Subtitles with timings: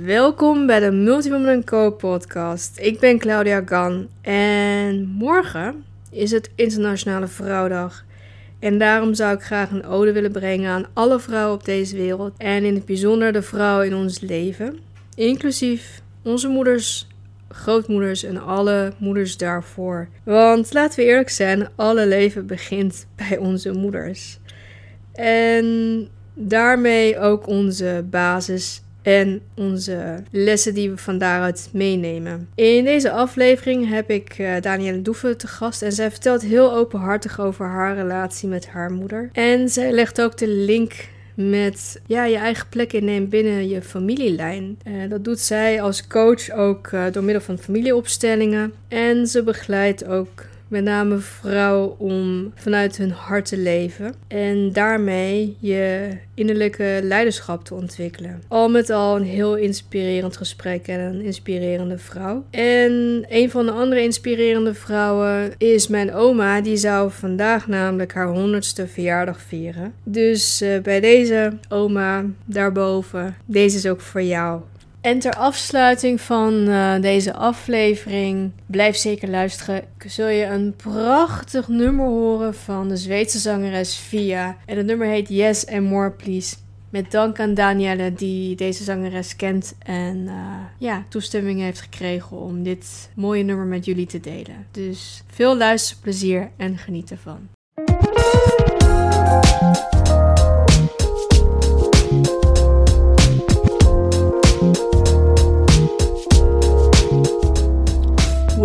[0.00, 2.78] Welkom bij de Multiwoman Co podcast.
[2.78, 8.04] Ik ben Claudia Gan en morgen is het Internationale Vrouwdag.
[8.58, 12.32] En daarom zou ik graag een ode willen brengen aan alle vrouwen op deze wereld
[12.36, 14.78] en in het bijzonder de vrouwen in ons leven,
[15.14, 17.08] inclusief onze moeders,
[17.48, 20.08] grootmoeders en alle moeders daarvoor.
[20.24, 24.38] Want laten we eerlijk zijn, alle leven begint bij onze moeders.
[25.12, 32.48] En daarmee ook onze basis en onze lessen die we van daaruit meenemen.
[32.54, 37.40] In deze aflevering heb ik uh, Danielle Doeven te gast en zij vertelt heel openhartig
[37.40, 39.28] over haar relatie met haar moeder.
[39.32, 40.92] En zij legt ook de link
[41.34, 44.78] met ja, je eigen plek innemen binnen je familielijn.
[44.88, 48.72] Uh, dat doet zij als coach ook uh, door middel van familieopstellingen.
[48.88, 55.56] En ze begeleidt ook met name vrouwen om vanuit hun hart te leven en daarmee
[55.60, 58.42] je innerlijke leiderschap te ontwikkelen.
[58.48, 62.44] Al met al een heel inspirerend gesprek en een inspirerende vrouw.
[62.50, 68.28] En een van de andere inspirerende vrouwen is mijn oma, die zou vandaag namelijk haar
[68.28, 69.92] honderdste verjaardag vieren.
[70.04, 74.60] Dus uh, bij deze oma daarboven, deze is ook voor jou.
[75.02, 79.84] En ter afsluiting van uh, deze aflevering, blijf zeker luisteren.
[80.06, 84.56] Zul je een prachtig nummer horen van de Zweedse zangeres Via.
[84.66, 86.56] En het nummer heet Yes and More Please.
[86.90, 90.32] Met dank aan Danielle die deze zangeres kent en uh,
[90.78, 94.66] ja, toestemming heeft gekregen om dit mooie nummer met jullie te delen.
[94.70, 97.48] Dus veel luisterplezier en geniet ervan.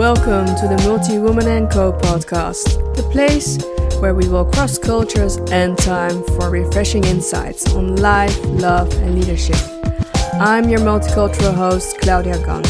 [0.08, 3.58] Welcome to the Multi Woman and Co podcast, the place
[4.00, 9.58] where we will cross cultures and time for refreshing insights on life, love, and leadership.
[10.40, 12.64] I'm your multicultural host, Claudia Gunn.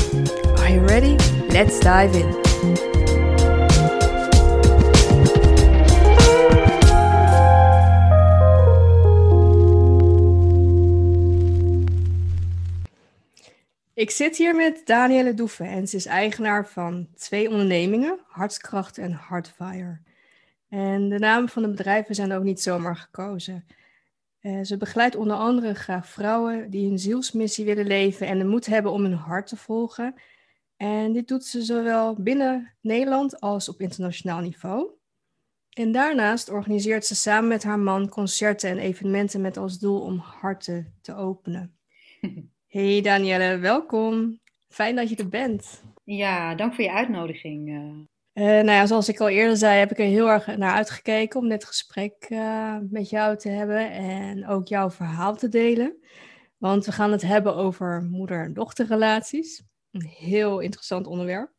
[0.61, 1.15] Are you ready?
[1.49, 2.46] Let's dive in.
[13.97, 19.19] Ik zit hier met Danielle Doeven en ze is eigenaar van twee ondernemingen, Hartskracht en
[19.27, 19.99] Heartfire.
[20.69, 23.65] En de namen van de bedrijven zijn ook niet zomaar gekozen.
[24.41, 28.65] Uh, ze begeleidt onder andere graag vrouwen die hun zielsmissie willen leven en de moed
[28.65, 30.15] hebben om hun hart te volgen.
[30.75, 34.91] En dit doet ze zowel binnen Nederland als op internationaal niveau.
[35.69, 40.17] En daarnaast organiseert ze samen met haar man concerten en evenementen met als doel om
[40.17, 41.77] harten te openen.
[42.77, 44.39] Hey Danielle, welkom.
[44.67, 45.83] Fijn dat je er bent.
[46.03, 47.69] Ja, dank voor je uitnodiging.
[47.69, 51.39] Uh, nou ja, zoals ik al eerder zei, heb ik er heel erg naar uitgekeken
[51.39, 55.95] om dit gesprek uh, met jou te hebben en ook jouw verhaal te delen.
[56.57, 59.63] Want we gaan het hebben over moeder- en dochterrelaties.
[59.91, 61.51] Een heel interessant onderwerp.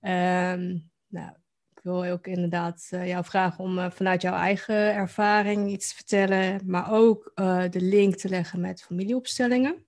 [0.00, 1.30] Um, nou,
[1.74, 6.92] ik wil ook inderdaad jou vragen om vanuit jouw eigen ervaring iets te vertellen, maar
[6.92, 7.32] ook
[7.70, 9.84] de link te leggen met familieopstellingen.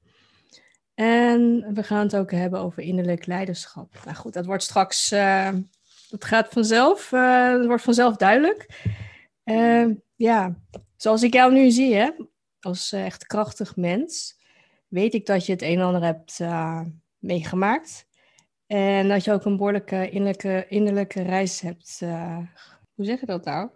[0.97, 3.99] En we gaan het ook hebben over innerlijk leiderschap.
[4.05, 5.53] Nou goed, dat wordt straks, uh,
[6.11, 8.67] dat gaat vanzelf, uh, dat wordt vanzelf duidelijk.
[9.45, 10.55] Uh, ja,
[10.97, 12.11] zoals ik jou nu zie, hè,
[12.61, 14.39] als echt krachtig mens,
[14.89, 16.41] weet ik dat je het een en ander hebt
[17.19, 18.07] meegemaakt.
[18.67, 22.01] En dat je ook een behoorlijke innerlijke, innerlijke reis hebt,
[22.95, 23.71] hoe zeg je dat nou?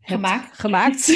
[0.00, 0.58] Gemaakt.
[0.58, 1.06] Gemaakt.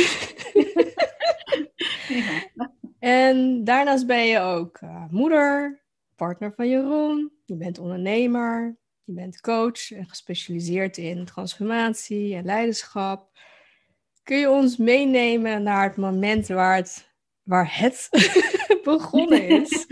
[2.08, 2.69] ja.
[3.00, 5.82] En daarnaast ben je ook uh, moeder,
[6.16, 13.38] partner van Jeroen, je bent ondernemer, je bent coach en gespecialiseerd in transformatie en leiderschap.
[14.22, 17.10] Kun je ons meenemen naar het moment waar het,
[17.42, 18.08] waar het
[18.84, 19.86] begonnen is?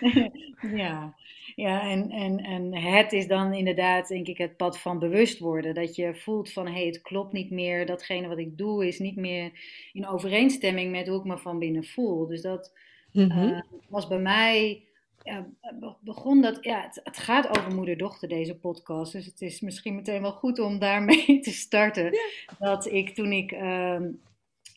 [0.82, 1.14] ja.
[1.54, 5.74] Ja, en, en, en het is dan inderdaad, denk ik, het pad van bewust worden.
[5.74, 7.86] Dat je voelt van, hé, hey, het klopt niet meer.
[7.86, 9.50] Datgene wat ik doe is niet meer
[9.92, 12.26] in overeenstemming met hoe ik me van binnen voel.
[12.26, 12.72] Dus dat
[13.12, 14.82] uh, was bij mij,
[15.22, 15.46] ja,
[16.00, 19.12] begon dat, ja, het, het gaat over moeder-dochter, deze podcast.
[19.12, 22.18] Dus het is misschien meteen wel goed om daarmee te starten.
[22.58, 24.00] Dat ik, toen ik, uh,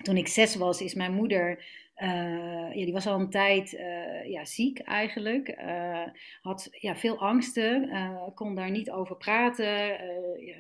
[0.04, 1.63] toen ik zes was, is mijn moeder...
[2.03, 5.56] Uh, ja, die was al een tijd uh, ja, ziek eigenlijk.
[5.62, 6.03] Uh,
[6.42, 7.89] had ja, veel angsten,
[8.33, 9.97] kon daar niet over praten.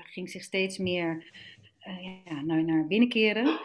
[0.03, 1.33] Ging zich steeds meer
[2.25, 3.59] ja, naar, naar binnen keren.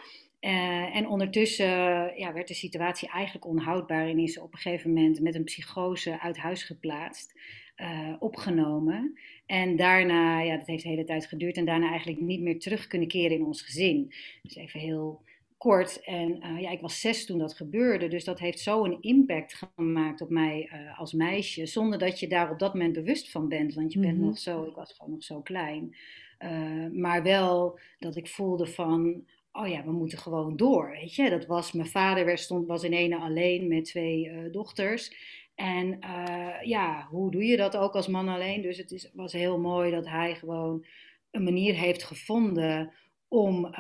[0.93, 1.67] en ondertussen
[2.17, 5.45] ja, werd de situatie eigenlijk onhoudbaar en is ze op een gegeven moment met een
[5.45, 7.35] psychose uit huis geplaatst,
[8.19, 9.19] opgenomen.
[9.47, 12.87] En daarna, ja, dat heeft de hele tijd geduurd, en daarna eigenlijk niet meer terug
[12.87, 14.13] kunnen keren in ons gezin.
[14.43, 15.23] Dus even heel
[15.61, 16.01] kort.
[16.01, 18.09] En uh, ja, ik was zes toen dat gebeurde.
[18.09, 21.67] Dus dat heeft zo een impact gemaakt op mij uh, als meisje.
[21.67, 23.75] Zonder dat je daar op dat moment bewust van bent.
[23.75, 24.27] Want je bent Mhm.
[24.27, 25.97] nog zo, ik was gewoon nog zo klein.
[26.39, 30.91] Uh, maar wel dat ik voelde van, oh ja, we moeten gewoon door.
[30.91, 35.13] Weet je, dat was, mijn vader werd, stond, was in ene alleen met twee dochters.
[35.55, 35.99] En
[36.63, 38.63] ja, hoe doe je dat ook als man alleen?
[38.63, 40.85] Dus het is, was heel mooi dat hij gewoon
[41.31, 42.93] een manier heeft gevonden
[43.29, 43.75] om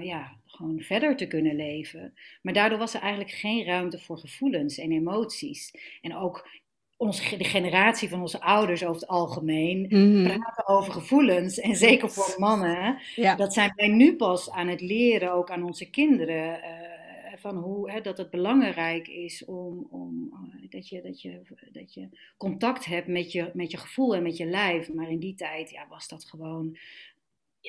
[0.00, 2.14] ja, gewoon verder te kunnen leven.
[2.42, 5.74] Maar daardoor was er eigenlijk geen ruimte voor gevoelens en emoties.
[6.00, 6.48] En ook
[6.96, 10.24] onze, de generatie van onze ouders over het algemeen Mhm.
[10.24, 11.58] praten over gevoelens.
[11.58, 12.98] En zeker voor mannen.
[13.14, 13.34] Ja.
[13.34, 16.58] Dat zijn wij nu pas aan het leren, ook aan onze kinderen.
[16.58, 16.92] Uh,
[17.36, 21.42] van hoe, hè, dat het belangrijk is om, om uh, dat, je, dat, je,
[21.72, 24.92] dat je contact hebt met je, met je gevoel en met je lijf.
[24.92, 26.76] Maar in die tijd ja, was dat gewoon,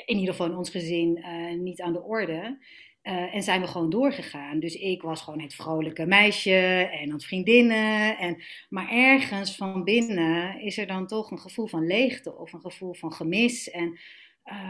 [0.06, 2.58] in ieder geval in ons gezin, uh, niet aan de orde.
[3.04, 4.60] Uh, en zijn we gewoon doorgegaan.
[4.60, 8.18] Dus ik was gewoon het vrolijke meisje en had vriendinnen.
[8.18, 12.62] En, maar ergens van binnen is er dan toch een gevoel van leegte of een
[12.62, 13.70] gevoel van gemis.
[13.70, 14.00] En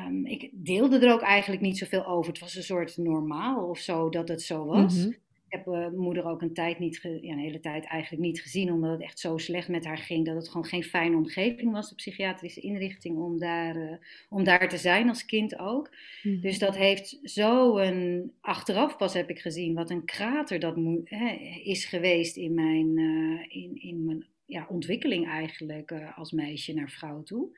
[0.07, 2.31] um, ik deelde er ook eigenlijk niet zoveel over.
[2.31, 4.95] Het was een soort normaal of zo dat het zo was.
[4.95, 5.11] Mhm.
[5.55, 8.71] Heb uh, moeder ook een tijd niet, ge, ja, een hele tijd eigenlijk niet gezien,
[8.71, 11.89] omdat het echt zo slecht met haar ging dat het gewoon geen fijne omgeving was,
[11.89, 13.91] de psychiatrische inrichting, om daar, uh,
[14.29, 15.89] om daar te zijn als kind ook.
[16.23, 16.41] Mhm.
[16.41, 21.29] Dus dat heeft zo een, achteraf pas heb ik gezien, wat een krater dat hè,
[21.63, 26.89] is geweest in mijn, uh, in, in mijn ja, ontwikkeling eigenlijk uh, als meisje naar
[26.89, 27.57] vrouw toe.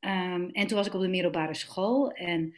[0.00, 2.54] Um, en toen was ik op de middelbare school en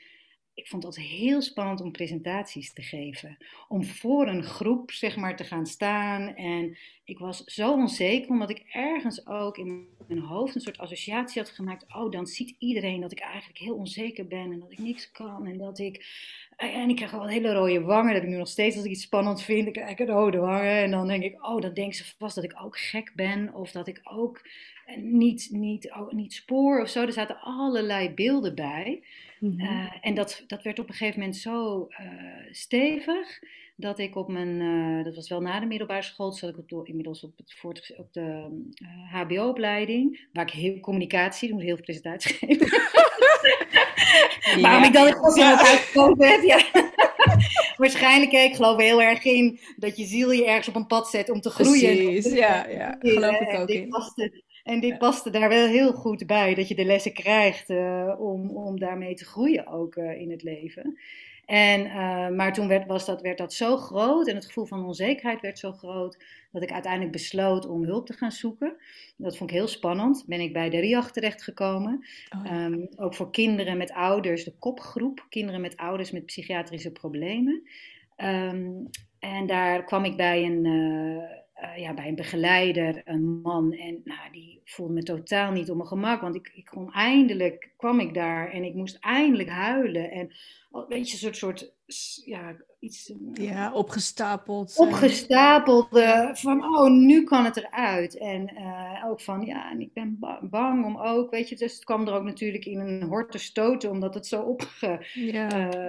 [0.54, 3.36] ik vond het heel spannend om presentaties te geven.
[3.68, 6.34] Om voor een groep, zeg maar, te gaan staan.
[6.34, 11.42] En ik was zo onzeker, omdat ik ergens ook in mijn hoofd een soort associatie
[11.42, 11.94] had gemaakt.
[11.94, 15.46] Oh, dan ziet iedereen dat ik eigenlijk heel onzeker ben en dat ik niks kan.
[15.46, 16.06] En dat ik.
[16.56, 18.12] En ik krijg wel hele rode wangen.
[18.12, 19.66] Dat heb ik nu nog steeds als ik iets spannend vind.
[19.66, 20.82] Ik krijg een rode wangen.
[20.82, 23.54] En dan denk ik, oh, dan denken ze vast dat ik ook gek ben.
[23.54, 24.48] Of dat ik ook
[24.96, 27.02] niet, niet, oh, niet spoor of zo.
[27.02, 29.02] Er zaten allerlei beelden bij.
[29.44, 29.60] Mhm.
[29.60, 32.06] Uh, en dat, dat werd op een gegeven moment zo uh,
[32.50, 33.38] stevig
[33.76, 36.86] dat ik op mijn, uh, dat was wel na de middelbare school, zat ik op
[36.86, 38.48] inmiddels op, het voort, op de
[39.10, 42.66] HBO-opleiding, waar ik heel communicatie, ik moest heel veel presentaties geven.
[44.56, 44.60] ja.
[44.60, 45.70] Waarom ik dan in godsnaam ja.
[45.70, 46.62] uitgekomen ja.
[47.76, 51.30] Waarschijnlijk, ik geloof heel erg in dat je ziel je ergens op een pad zet
[51.30, 52.04] om te groeien.
[52.04, 53.94] Precies, ja, ja, geloof ik ook in.
[54.64, 58.50] En dit paste daar wel heel goed bij, dat je de lessen krijgt uh, om,
[58.50, 60.98] om daarmee te groeien ook uh, in het leven.
[61.44, 64.84] En, uh, maar toen werd, was dat, werd dat zo groot en het gevoel van
[64.84, 68.76] onzekerheid werd zo groot, dat ik uiteindelijk besloot om hulp te gaan zoeken.
[69.16, 70.24] Dat vond ik heel spannend.
[70.26, 72.06] Ben ik bij de RIAG terechtgekomen.
[72.36, 72.64] Oh.
[72.64, 77.62] Um, ook voor kinderen met ouders, de kopgroep, kinderen met ouders met psychiatrische problemen.
[78.16, 80.66] Um, en daar kwam ik bij een,
[81.64, 83.72] uh, uh, ja, bij een begeleider, een man.
[83.72, 86.20] En nou, die voelde me totaal niet op mijn gemak.
[86.20, 90.10] Want ik, ik kon eindelijk, kwam ik daar en ik moest eindelijk huilen.
[90.10, 90.32] En
[90.88, 91.72] weet je, een soort, soort
[92.24, 93.12] ja, iets...
[93.32, 94.76] Ja, opgestapeld.
[94.76, 98.18] Opgestapelde van, oh, nu kan het eruit.
[98.18, 101.56] En uh, ook van, ja, en ik ben bang om ook, weet je.
[101.56, 105.74] Dus het kwam er ook natuurlijk in een horte stoten, omdat het zo opge, ja.
[105.74, 105.86] uh,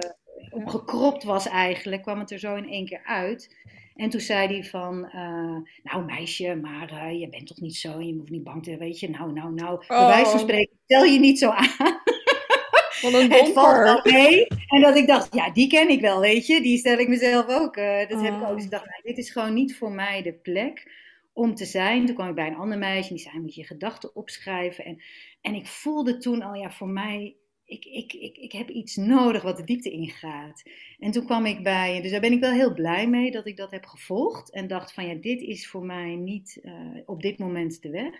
[0.50, 2.02] opgekropt was eigenlijk.
[2.02, 3.56] Kwam het er zo in één keer uit.
[3.96, 8.00] En toen zei hij van, uh, nou meisje, maar uh, je bent toch niet zo
[8.00, 10.06] je hoeft niet bang te weet je, nou, nou, nou, bij Oh.
[10.06, 11.68] wijze van spreken, stel je niet zo aan.
[13.02, 14.46] Wat een Het valt wel mee.
[14.68, 16.60] En dat ik dacht, ja, die ken ik wel, weet je.
[16.60, 17.76] Die stel ik mezelf ook.
[17.76, 18.48] Uh, dat heb ik Oh.
[18.50, 18.54] ook.
[18.54, 20.90] Dus ik dacht, nou, dit is gewoon niet voor mij de plek
[21.32, 22.06] om te zijn.
[22.06, 24.84] Toen kwam ik bij een ander meisje en die zei, moet je je gedachten opschrijven.
[24.84, 25.02] En,
[25.40, 27.34] en ik voelde toen al, ja, voor mij,
[27.66, 30.62] ik, ik, ik, ik heb iets nodig wat de diepte ingaat.
[30.98, 33.56] En toen kwam ik bij, dus daar ben ik wel heel blij mee dat ik
[33.56, 34.50] dat heb gevolgd.
[34.50, 36.72] En dacht van, ja, dit is voor mij niet uh,
[37.06, 38.14] op dit moment de weg.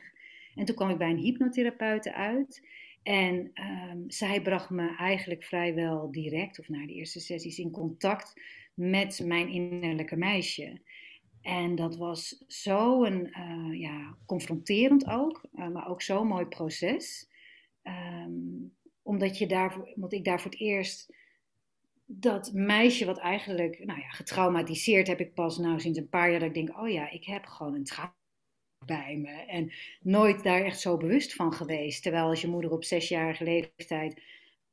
[0.54, 2.66] En toen kwam ik bij een hypnotherapeute uit.
[3.02, 3.50] En
[3.90, 8.40] um, zij bracht me eigenlijk vrijwel direct, of na de eerste sessies, in contact
[8.74, 10.80] met mijn innerlijke meisje.
[11.42, 17.28] En dat was zo een, uh, ja, confronterend ook, uh, maar ook zo'n mooi proces.
[17.82, 18.74] Um,
[19.06, 21.14] omdat, je daarvoor, omdat ik daar voor het eerst
[22.06, 26.40] dat meisje wat eigenlijk, nou ja, getraumatiseerd heb ik pas nou sinds een paar jaar
[26.40, 28.14] dat ik denk, oh ja, ik heb gewoon een trauma
[28.86, 29.30] bij me.
[29.30, 32.02] En nooit daar echt zo bewust van geweest.
[32.02, 34.22] Terwijl als je moeder op zesjarige leeftijd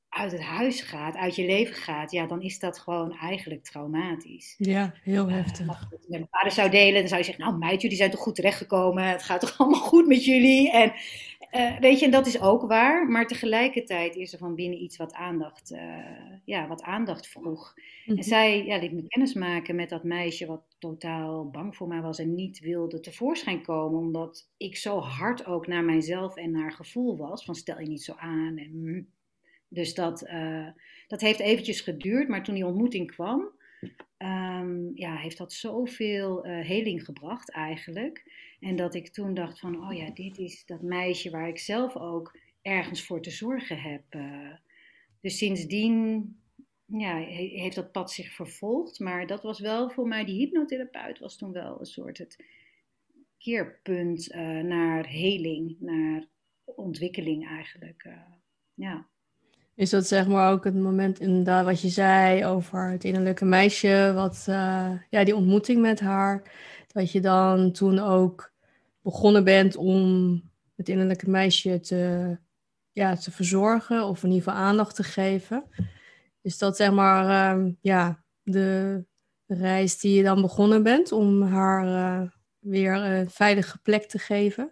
[0.10, 4.56] uit het huis gaat, uit je leven gaat, ja, dan is dat gewoon eigenlijk traumatisch.
[4.58, 5.66] Ja, heel heftig.
[5.66, 7.82] Uh, als ik het met mijn vader zou delen, dan zou je zeggen, nou meid,
[7.82, 10.72] jullie zijn toch goed terechtgekomen, het gaat toch allemaal goed met jullie?
[10.72, 10.94] En,
[11.52, 14.98] Uh, weet je, en dat is ook waar, maar tegelijkertijd is er van binnen iets
[14.98, 15.80] wat aandacht, uh,
[16.46, 17.74] ja, wat aandacht vroeg.
[18.06, 18.24] En mhm.
[18.24, 22.20] zij ja, liet me kennis maken met dat meisje wat totaal bang voor mij was
[22.20, 27.18] en niet wilde tevoorschijn komen, omdat ik zo hard ook naar mijzelf en naar gevoel
[27.18, 28.58] was, van stel je niet zo aan.
[28.58, 29.08] En, mm.
[29.68, 30.68] dus dat, uh,
[31.08, 33.50] dat heeft eventjes geduurd, maar toen die ontmoeting kwam,
[34.18, 38.24] um, ja, heeft dat zoveel heling gebracht eigenlijk.
[38.64, 41.96] En dat ik toen dacht van, oh ja, dit is dat meisje waar ik zelf
[41.96, 44.04] ook ergens voor te zorgen heb.
[44.10, 44.54] Uh,
[45.22, 46.36] dus sindsdien
[46.86, 49.00] ja, heeft dat pad zich vervolgd.
[49.00, 52.46] Maar dat was wel voor mij, die hypnotherapeut was toen wel een soort het
[53.38, 56.26] keerpunt uh, naar heling, naar
[56.64, 58.04] ontwikkeling eigenlijk.
[58.08, 58.14] Uh,
[58.74, 59.08] ja.
[59.76, 64.12] Is dat zeg maar ook het moment inderdaad wat je zei over het innerlijke meisje,
[64.16, 64.44] wat,
[65.10, 66.52] ja, die ontmoeting met haar,
[66.88, 68.53] dat je dan toen ook
[69.04, 70.42] begonnen bent om
[70.76, 72.38] het innerlijke meisje te,
[72.92, 75.64] ja, te verzorgen of in ieder aandacht te geven.
[76.42, 79.06] Is dat zeg maar ehm, ja, de
[79.46, 82.30] reis die je dan begonnen bent om haar uh,
[82.60, 84.72] weer een veilige plek te geven?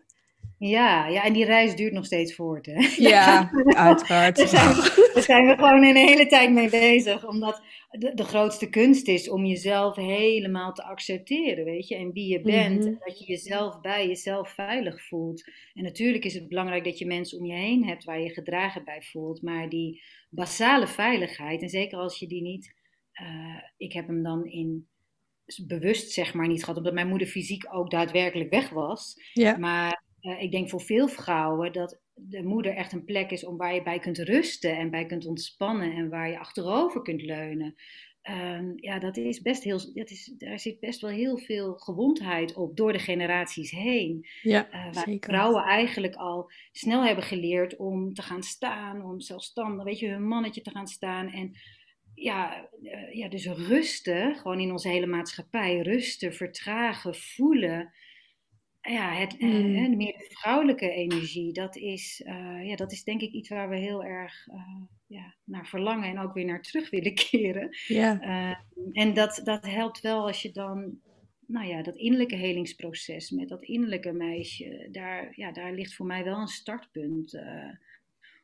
[0.68, 2.66] Ja, ja, en die reis duurt nog steeds voort.
[2.66, 2.88] Hè?
[2.98, 3.52] Ja,
[3.90, 4.36] uiteraard.
[4.36, 4.76] Daar zijn,
[5.14, 7.28] daar zijn, we gewoon een hele tijd mee bezig.
[7.28, 11.96] Omdat de, de, grootste kunst is om jezelf helemaal te accepteren, weet je.
[11.96, 12.80] En wie je bent.
[12.80, 12.88] Mhm.
[12.88, 15.44] En dat je jezelf bij jezelf veilig voelt.
[15.74, 18.84] En natuurlijk is het belangrijk dat je mensen om je heen hebt waar je gedragen
[18.84, 19.42] bij voelt.
[19.42, 22.74] Maar die basale veiligheid, en zeker als je die niet...
[23.22, 24.88] Uh, ik heb hem dan in
[25.68, 29.16] bewust zeg maar niet gehad, omdat mijn moeder fysiek ook daadwerkelijk weg was.
[29.34, 29.58] Ja.
[29.58, 33.58] Maar uh, ik denk voor veel vrouwen dat de moeder echt een plek is om
[33.58, 37.76] waar je bij kunt rusten en bij kunt ontspannen en waar je achterover kunt leunen.
[38.30, 42.54] Um, ja, dat is best heel, dat is, daar zit best wel heel veel gewondheid
[42.54, 44.28] op door de generaties heen.
[44.42, 45.30] Ja, uh, waar zeker.
[45.30, 50.28] vrouwen eigenlijk al snel hebben geleerd om te gaan staan, om zelfstandig, weet je, hun
[50.28, 51.28] mannetje te gaan staan.
[51.32, 51.52] En
[52.14, 57.94] ja, uh, ja, dus rusten, gewoon in onze hele maatschappij, rusten, vertragen, voelen
[58.82, 59.98] ja, het, mm.
[59.98, 63.76] meer de vrouwelijke energie, dat is, uh, ja, dat is denk ik iets waar we
[63.76, 67.78] heel erg uh, ja, naar verlangen en ook weer naar terug willen keren.
[67.88, 68.22] Ja.
[68.22, 68.56] Uh,
[68.92, 71.00] en dat, dat helpt wel als je dan,
[71.48, 76.24] nou ja, dat innerlijke helingsproces met dat innerlijke meisje, daar, ja, daar ligt voor mij
[76.24, 77.40] wel een startpunt.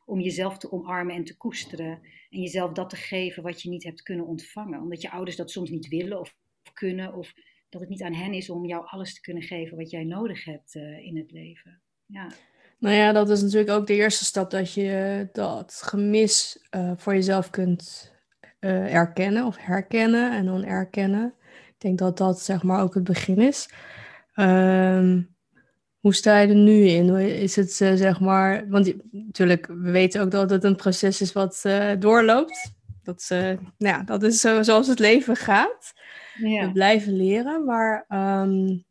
[0.04, 2.00] om jezelf te omarmen en te koesteren.
[2.30, 4.80] En jezelf dat te geven wat je niet hebt kunnen ontvangen.
[4.80, 6.36] Omdat je ouders dat soms niet willen of
[6.72, 7.14] kunnen.
[7.14, 7.32] Of
[7.68, 10.44] dat het niet aan hen is om jou alles te kunnen geven wat jij nodig
[10.44, 11.80] hebt uh, in het leven.
[12.06, 12.30] Ja.
[12.78, 17.14] Nou ja, dat is natuurlijk ook de eerste stap dat je dat gemis uh, voor
[17.14, 18.12] jezelf kunt
[18.60, 21.34] uh, erkennen of herkennen en dan erkennen.
[21.68, 23.70] Ik denk dat dat zeg maar ook het begin is.
[24.34, 25.36] Um,
[25.98, 27.16] hoe sta je er nu in?
[27.18, 31.62] Is het zeg maar, want natuurlijk, we weten ook dat het een proces is wat
[31.98, 32.72] doorloopt.
[33.02, 35.92] Dat, nou ja, dat is zo, zoals het leven gaat.
[36.38, 36.66] Ja.
[36.66, 38.84] We blijven leren, maar um,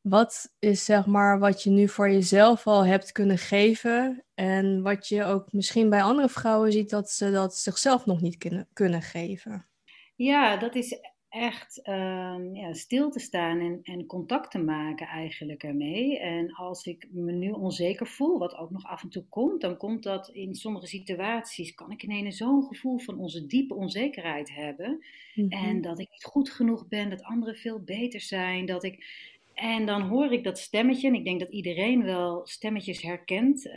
[0.00, 5.08] wat is zeg maar wat je nu voor jezelf al hebt kunnen geven en wat
[5.08, 9.02] je ook misschien bij andere vrouwen ziet dat ze dat zichzelf nog niet kunnen, kunnen
[9.02, 9.68] geven?
[10.16, 10.98] Ja, dat is
[11.30, 16.18] echt um, ja, stil te staan en, en contact te maken eigenlijk ermee.
[16.18, 19.76] En als ik me nu onzeker voel, wat ook nog af en toe komt, dan
[19.76, 25.04] komt dat in sommige situaties, kan ik ineens zo'n gevoel van onze diepe onzekerheid hebben.
[25.34, 25.80] En mhm.
[25.80, 29.28] dat ik niet goed genoeg ben, dat anderen veel beter zijn, dat ik...
[29.54, 33.74] En dan hoor ik dat stemmetje, en ik denk dat iedereen wel stemmetjes herkent uh,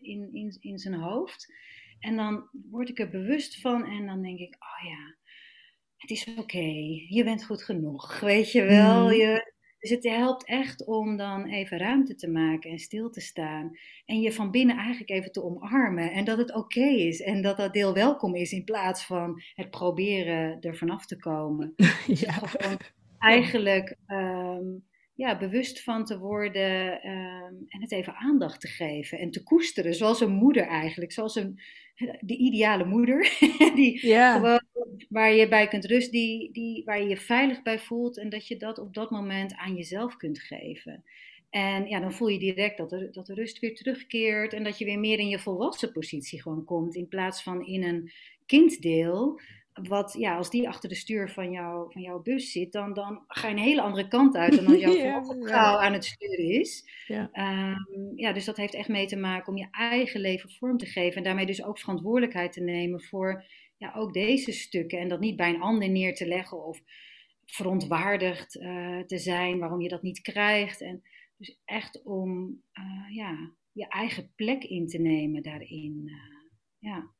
[0.00, 1.52] in, in, in zijn hoofd.
[2.00, 5.14] En dan word ik er bewust van en dan denk ik, oh ja,
[6.00, 6.66] het is oké,
[7.08, 9.04] je bent goed genoeg, weet je wel.
[9.04, 9.12] Mm.
[9.12, 13.78] Je, dus het helpt echt om dan even ruimte te maken en stil te staan.
[14.06, 16.12] En je van binnen eigenlijk even te omarmen.
[16.12, 19.70] En dat het oké is en dat dat deel welkom is in plaats van het
[19.70, 21.74] proberen er vanaf te komen.
[22.06, 22.42] Dus ja.
[23.18, 29.30] eigenlijk um, ja, bewust van te worden um, en het even aandacht te geven en
[29.30, 29.94] te koesteren.
[29.94, 31.60] Zoals een moeder eigenlijk, zoals een,
[32.20, 33.20] de ideale moeder.
[33.74, 34.60] die gewoon
[35.08, 38.46] waar je bij kunt rusten, die, die, waar je je veilig bij voelt en dat
[38.46, 41.04] je dat op dat moment aan jezelf kunt geven.
[41.50, 44.78] En ja, dan voel je direct dat, er, dat de rust weer terugkeert en dat
[44.78, 48.12] je weer meer in je volwassen positie gewoon komt in plaats van in een
[48.46, 49.40] kinddeel.
[49.88, 53.24] Wat, ja, als die achter de stuur van, jou, van jouw bus zit, dan, dan
[53.28, 56.60] ga je een hele andere kant uit dan als jouw ja, vrouw aan het sturen
[56.60, 56.84] is.
[57.06, 57.30] Ja.
[57.32, 60.86] Um, ja, dus dat heeft echt mee te maken om je eigen leven vorm te
[60.86, 63.44] geven en daarmee dus ook verantwoordelijkheid te nemen voor
[63.80, 64.98] ja, ook deze stukken.
[64.98, 66.82] En dat niet bij een ander neer te leggen of
[67.44, 70.80] verontwaardigd uh, te zijn waarom je dat niet krijgt.
[70.80, 71.02] En
[71.36, 76.02] dus echt om uh, ja, je eigen plek in te nemen daarin.
[76.04, 76.14] Uh,
[76.78, 77.10] ja.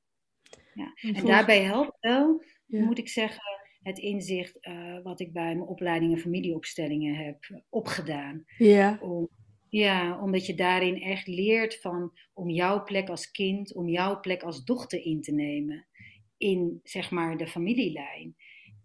[0.74, 0.94] ja.
[1.14, 3.42] En daarbij helpt wel, moet ik zeggen,
[3.82, 4.58] het inzicht
[5.02, 8.44] wat ik bij mijn opleidingen familieopstellingen heb opgedaan.
[8.56, 8.98] Ja.
[9.02, 9.28] Om,
[9.68, 14.42] ja, omdat je daarin echt leert van om jouw plek als kind, om jouw plek
[14.42, 15.88] als dochter in te nemen
[16.40, 18.36] in zeg maar de familielijn.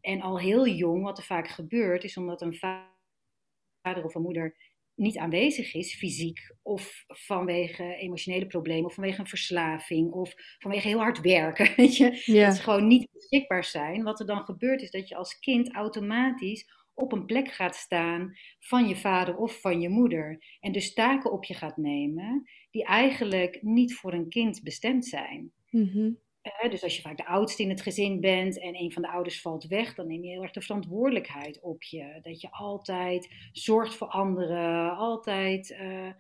[0.02, 4.56] En al heel jong, wat er vaak gebeurt, is omdat een vader of een moeder
[4.96, 11.00] niet aanwezig is, fysiek, of vanwege emotionele problemen, of vanwege een verslaving, of vanwege heel
[11.00, 11.74] hard werken.
[11.76, 12.10] Weet je?
[12.26, 14.04] Dat ze gewoon niet beschikbaar zijn.
[14.04, 18.38] Wat er dan gebeurt, is dat je als kind automatisch op een plek gaat staan
[18.60, 20.58] van je vader of van je moeder.
[20.60, 25.52] En dus taken op je gaat nemen die eigenlijk niet voor een kind bestemd zijn.
[25.70, 26.24] Mm
[26.70, 29.42] dus als je vaak de oudste in het gezin bent en een van de ouders
[29.42, 32.20] valt weg, dan neem je heel erg de verantwoordelijkheid op je.
[32.22, 36.14] Dat je altijd zorgt voor anderen, altijd uh, uh,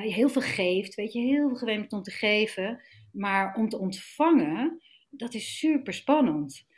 [0.00, 0.94] heel veel geeft.
[0.94, 2.80] Weet je, heel veel gewend om te geven.
[3.12, 6.70] Maar om te ontvangen, dat is super spannend.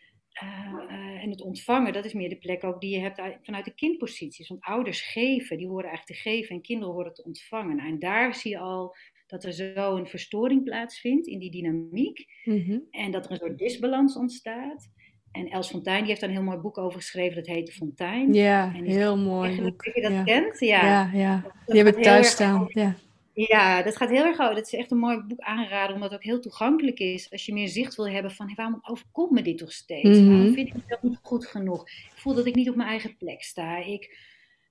[0.42, 3.74] Uh, en het ontvangen, dat is meer de plek ook die je hebt vanuit de
[3.74, 4.48] kindposities.
[4.48, 7.76] Want ouders geven, die horen eigenlijk te geven en kinderen horen te ontvangen.
[7.76, 8.96] Nou, en daar zie je al
[9.26, 12.26] dat er zo een verstoring plaatsvindt in die dynamiek.
[12.44, 12.78] Mhm.
[12.90, 14.88] En dat er een soort disbalans ontstaat.
[15.32, 17.72] En Els Fontijn die heeft daar een heel mooi boek over geschreven, dat heet De
[17.72, 18.32] Fontein.
[18.32, 19.84] Ja, heel mooi boek.
[19.84, 20.60] Dat je dat kent?
[20.60, 21.44] Ja, ja, ja.
[21.66, 22.66] die heb ik thuis staan.
[22.68, 22.94] Ja.
[23.34, 24.54] Ja, dat gaat heel erg over.
[24.54, 27.30] Dat is echt een mooi boek aanraden, omdat het ook heel toegankelijk is.
[27.30, 30.18] Als je meer zicht wil hebben van, waarom overkomt me dit toch steeds?
[30.18, 30.28] Mhm.
[30.28, 31.88] Waarom vind ik mezelf niet goed genoeg?
[31.88, 33.76] Ik voel dat ik niet op mijn eigen plek sta.
[33.76, 34.18] Ik,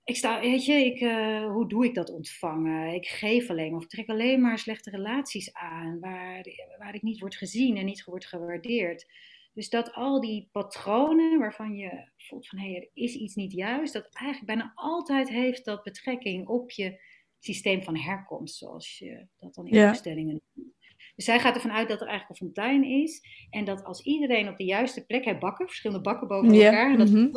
[0.04, 2.94] ik sta, weet je, ik, uh, hoe doe ik dat ontvangen?
[2.94, 6.46] Ik geef alleen of ik trek alleen maar slechte relaties aan, waar,
[6.78, 9.06] waar ik niet word gezien en niet wordt gewaardeerd.
[9.54, 13.52] Dus dat al die patronen waarvan je voelt van hé, hey, er is iets niet
[13.52, 17.02] juist, dat eigenlijk bijna altijd heeft dat betrekking op je
[17.40, 19.90] systeem van herkomst, zoals je dat dan in ja.
[19.90, 20.83] opstellingen noemt.
[21.16, 23.22] Dus zij gaat ervan uit dat er eigenlijk een fontein is.
[23.50, 26.98] En dat als iedereen op de juiste plek heeft bakken, verschillende bakken boven elkaar, en
[26.98, 27.32] dat mm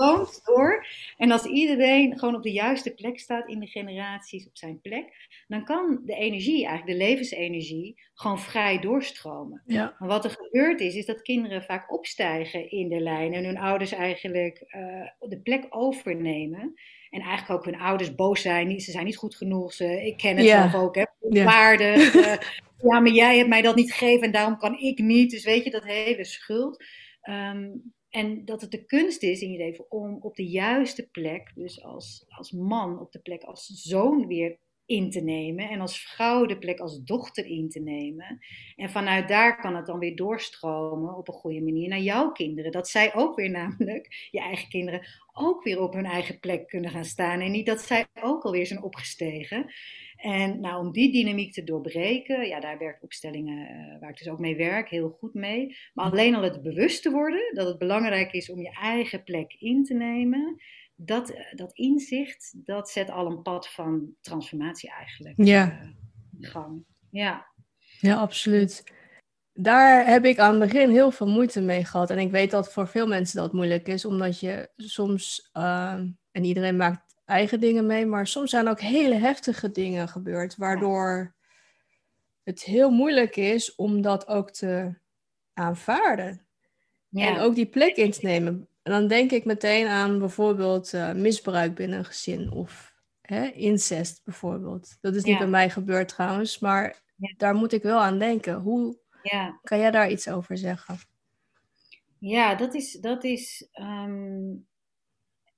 [0.45, 0.87] door.
[1.17, 5.29] En als iedereen gewoon op de juiste plek staat in de generaties op zijn plek,
[5.49, 9.63] dan kan de energie, eigenlijk de levensenergie, gewoon vrij doorstromen.
[9.67, 9.97] Ja.
[9.99, 13.59] Maar wat er gebeurt is, is dat kinderen vaak opstijgen in de lijn en hun
[13.59, 16.75] ouders eigenlijk uh, de plek overnemen.
[17.11, 18.81] En eigenlijk ook hun ouders boos zijn.
[18.81, 19.73] Ze zijn niet goed genoeg.
[19.73, 20.95] Ze, ik ken het zelf ook.
[20.95, 21.05] Hè,
[21.45, 22.13] waardig.
[22.13, 22.39] Ja.
[22.83, 25.31] ja, maar jij hebt mij dat niet gegeven en daarom kan ik niet.
[25.31, 26.85] Dus weet je, dat hele schuld.
[27.23, 31.53] Um, en dat het de kunst is in je leven om op de juiste plek,
[31.55, 35.69] dus als, als man op de plek als zoon weer in te nemen.
[35.69, 38.39] En als vrouw de plek als dochter in te nemen.
[38.77, 42.73] En vanuit daar kan het dan weer doorstromen op een goede manier naar jouw kinderen.
[42.73, 46.91] Dat zij ook weer namelijk, je eigen kinderen, ook weer op hun eigen plek kunnen
[46.91, 47.41] gaan staan.
[47.41, 49.73] En niet dat zij ook alweer zijn opgestegen.
[50.27, 54.29] En nou, om die dynamiek te doorbreken, ja, daar werkt opstellingen uh, waar ik dus
[54.29, 55.77] ook mee werk heel goed mee.
[55.95, 59.53] Maar alleen al het bewust te worden dat het belangrijk is om je eigen plek
[59.59, 60.63] in te nemen
[60.97, 65.67] dat, eh, dat inzicht, dat zet al een pad van transformatie eigenlijk ja.
[65.67, 65.89] uh,
[66.39, 66.85] in gang.
[67.11, 67.47] Ja.
[68.01, 68.93] ja, absoluut.
[69.53, 72.11] Daar heb ik aan het begin heel veel moeite mee gehad.
[72.11, 75.93] En ik weet dat voor veel mensen dat moeilijk is, omdat je soms, uh,
[76.31, 81.35] en iedereen maakt eigen dingen mee, maar soms zijn ook hele heftige dingen gebeurd, waardoor
[82.43, 84.95] het heel moeilijk is om dat ook te
[85.53, 86.47] aanvaarden.
[87.09, 87.27] Ja.
[87.27, 88.69] En ook die plek in te nemen.
[88.83, 94.21] En dan denk ik meteen aan bijvoorbeeld uh, misbruik binnen een gezin of hè, incest
[94.25, 94.99] bijvoorbeeld.
[95.01, 95.39] Dat is niet ja.
[95.39, 97.35] bij mij gebeurd trouwens, maar ja.
[97.37, 98.55] daar moet ik wel aan denken.
[98.55, 98.99] Hoe
[99.63, 100.99] kan jij daar iets over zeggen?
[102.19, 104.67] Ja, dat is, dat is um,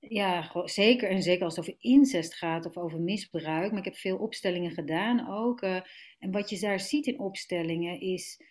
[0.08, 3.70] ja, zeker en zeker als het over incest gaat of over misbruik.
[3.70, 5.62] Maar ik heb veel opstellingen gedaan ook.
[5.62, 5.80] Uh,
[6.18, 8.42] en wat je daar ziet in opstellingen is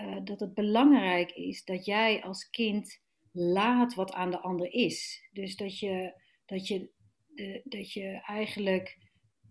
[0.00, 3.00] uh, dat het belangrijk is dat jij als kind
[3.32, 5.28] laat wat aan de ander is.
[5.32, 6.12] Dus dat je,
[6.46, 6.90] dat je,
[7.34, 8.98] de, dat je eigenlijk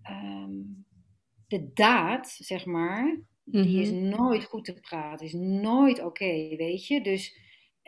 [0.09, 0.85] um,
[1.47, 4.07] de daad, zeg maar, die is Mhm.
[4.09, 7.01] nooit goed te praten, is nooit oké, weet je.
[7.01, 7.37] Dus,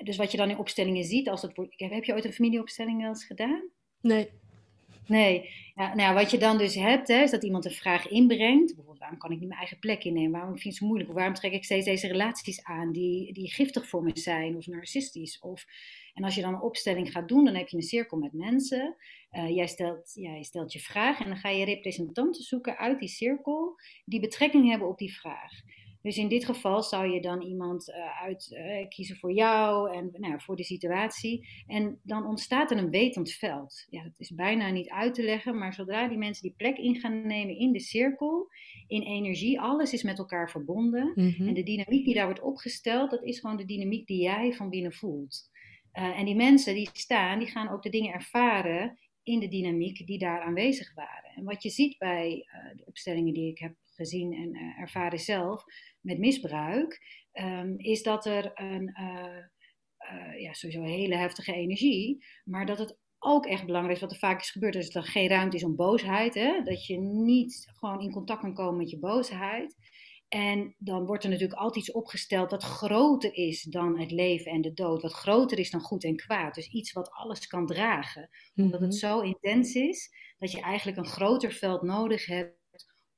[0.04, 3.00] dus wat je dan in opstellingen ziet, als het wordt, heb je ooit een familieopstelling
[3.00, 3.64] wel eens gedaan?
[4.02, 4.30] Nee.
[5.10, 8.08] Nee, ja, nou ja, wat je dan dus hebt, hè, is dat iemand een vraag
[8.08, 8.66] inbrengt.
[8.66, 10.32] Bijvoorbeeld, waarom kan ik niet mijn eigen plek innemen?
[10.32, 11.12] Waarom vind ik het zo moeilijk?
[11.12, 15.40] Waarom trek ik steeds deze relaties aan die, die giftig voor me zijn of narcistisch?
[15.40, 15.66] Of,
[16.14, 18.96] en als je dan een opstelling gaat doen, dan heb je een cirkel met mensen.
[19.32, 23.10] Uh, jij, stelt, jij stelt je vraag en dan ga je representanten zoeken uit die
[23.10, 25.52] cirkel die betrekking hebben op die vraag.
[26.02, 30.10] Dus in dit geval zou je dan iemand uh, uit uh, kiezen voor jou en
[30.12, 31.48] nou, voor de situatie.
[31.68, 33.86] En dan ontstaat er een wetend veld.
[33.90, 36.96] Ja, dat is bijna niet uit te leggen, maar zodra die mensen die plek in
[36.96, 38.48] gaan nemen in de cirkel,
[38.88, 39.60] in energie.
[39.60, 41.12] Alles is met elkaar verbonden.
[41.16, 41.48] Mhm.
[41.48, 44.70] En de dynamiek die daar wordt opgesteld, dat is gewoon de dynamiek die jij van
[44.70, 45.50] binnen voelt.
[45.94, 50.08] Uh, en die mensen die staan, die gaan ook de dingen ervaren in de dynamiek
[50.08, 51.32] die daar aanwezig waren.
[51.36, 55.20] En wat je ziet bij uh, de opstellingen die ik heb gezien en uh, ervaren
[55.20, 55.64] zelf
[56.02, 57.00] met misbruik,
[57.34, 58.94] um, is dat er een,
[60.38, 64.42] ja, sowieso hele heftige energie, maar dat het ook echt belangrijk is, wat er vaak
[64.42, 66.34] is gebeurd, is dat er geen ruimte is om boosheid.
[66.34, 66.64] Hè?
[66.64, 69.76] Dat je niet gewoon in contact kan komen met je boosheid.
[70.28, 74.62] En dan wordt er natuurlijk altijd iets opgesteld wat groter is dan het leven en
[74.62, 75.02] de dood.
[75.02, 76.56] Wat groter is dan goed en kwaad.
[76.56, 78.30] Dus iets wat alles kan dragen.
[78.56, 79.00] Omdat het Mhm.
[79.00, 82.58] zo intens is dat je eigenlijk een groter veld nodig hebt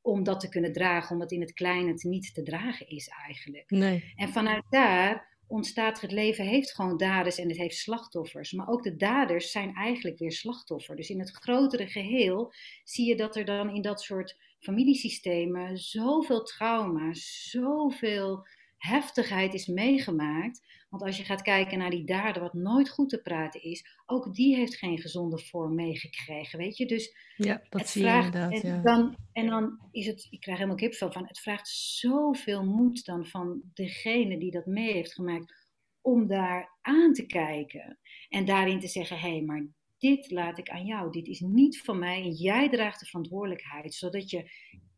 [0.01, 1.11] om dat te kunnen dragen.
[1.11, 3.69] Omdat in het kleine het niet te dragen is eigenlijk.
[3.69, 4.13] Nee.
[4.15, 8.51] En vanuit daar ontstaat het leven heeft gewoon daders en het heeft slachtoffers.
[8.51, 10.95] Maar ook de daders zijn eigenlijk weer slachtoffer.
[10.95, 16.43] Dus in het grotere geheel zie je dat er dan in dat soort familiesystemen zoveel
[16.43, 17.13] trauma,
[17.49, 18.47] zoveel
[18.81, 20.61] heftigheid is meegemaakt.
[20.89, 24.33] Want als je gaat kijken naar die dader, wat nooit goed te praten is, ook
[24.35, 26.85] die heeft geen gezonde vorm meegekregen, weet je.
[26.85, 28.81] Dus Ja, dat zie je vraagt, inderdaad, en, ja.
[28.81, 33.25] dan, en dan is het, ik krijg helemaal kipvel van, het vraagt zoveel moed dan
[33.25, 35.53] van degene die dat mee heeft gemaakt,
[36.01, 37.99] om daar aan te kijken.
[38.29, 39.67] En daarin te zeggen, hé, hey, maar
[39.97, 43.93] dit laat ik aan jou, dit is niet van mij en jij draagt de verantwoordelijkheid,
[43.93, 44.49] zodat je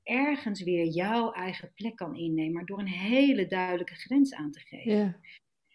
[0.04, 4.60] ergens weer jouw eigen plek kan innemen, maar door een hele duidelijke grens aan te
[4.60, 4.98] geven.
[4.98, 5.20] Ja.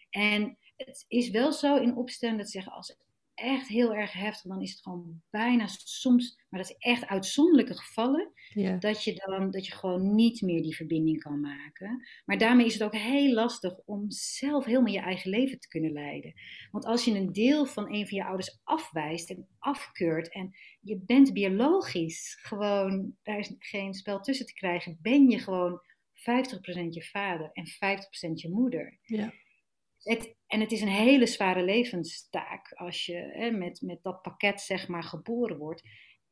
[0.09, 2.97] En het is wel zo in opstelling dat ze zeggen, als
[3.39, 7.77] echt heel erg heftig, dan is het gewoon bijna soms, maar dat is echt uitzonderlijke
[7.77, 8.77] gevallen, Ja.
[8.77, 12.07] dat je dan dat je gewoon niet meer die verbinding kan maken.
[12.25, 15.91] Maar daarmee is het ook heel lastig om zelf helemaal je eigen leven te kunnen
[15.91, 16.33] leiden.
[16.71, 20.99] Want als je een deel van een van je ouders afwijst en afkeurt en je
[21.05, 25.81] bent biologisch gewoon, daar is geen spel tussen te krijgen, ben je gewoon
[26.13, 28.99] 50% je vader en 50% je moeder.
[29.01, 29.33] Ja.
[29.99, 34.61] Het, en het is een hele zware levenstaak als je hè, met, met dat pakket
[34.61, 35.81] zeg maar geboren wordt.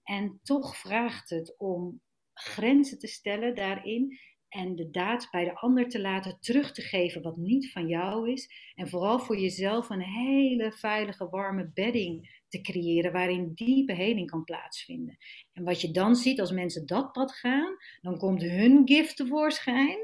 [0.04, 2.02] En toch vraagt het om
[2.34, 7.22] grenzen te stellen daarin en de daad bij de ander te laten terug te geven
[7.22, 8.72] wat niet van jou is.
[8.76, 14.44] En vooral voor jezelf een hele veilige, warme bedding te creëren waarin diepe heling kan
[14.44, 15.18] plaatsvinden.
[15.54, 19.98] En wat je dan ziet als mensen dat pad gaan, dan komt hun gift tevoorschijn.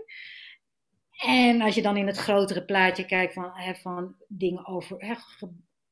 [1.17, 5.13] En als je dan in het grotere plaatje kijkt van, hè, van dingen over, hè,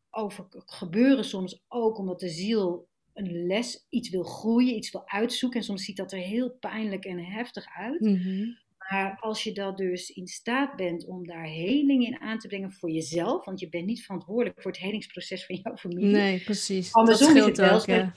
[0.10, 5.60] over gebeuren soms ook omdat de ziel een les, iets wil groeien, iets wil uitzoeken.
[5.60, 8.02] En soms ziet dat er heel pijnlijk en heftig uit.
[8.02, 8.46] Mhm.
[8.90, 12.72] Maar als je dat dus in staat bent om daar heling in aan te brengen
[12.72, 16.12] voor jezelf, want je bent niet verantwoordelijk voor het helingsproces van jouw familie.
[16.12, 16.94] Nee, precies.
[16.94, 18.12] Andersom dat is het wel ook, ja.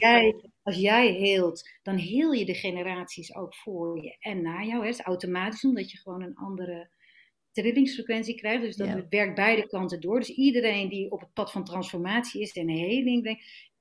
[0.65, 4.81] Als jij heelt, dan heel je de generaties ook voor je en na jou.
[4.81, 4.87] Hè.
[4.87, 6.91] Het is automatisch omdat je gewoon een andere
[7.53, 8.63] trillingsfrequentie krijgt.
[8.63, 9.07] Dus dat Ja.
[9.09, 10.19] werkt beide kanten door.
[10.19, 13.23] Dus iedereen die op het pad van transformatie is en heling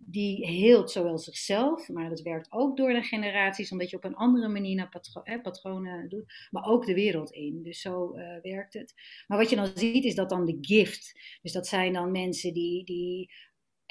[0.06, 4.16] die heelt zowel zichzelf, maar dat werkt ook door de generaties, omdat je op een
[4.16, 7.64] andere manier naar patro patronen doet, maar ook de wereld in.
[7.64, 8.94] Dus zo uh, werkt het.
[9.28, 11.20] Maar wat je dan ziet is dat dan de gift.
[11.42, 13.32] Dus dat zijn dan mensen die, die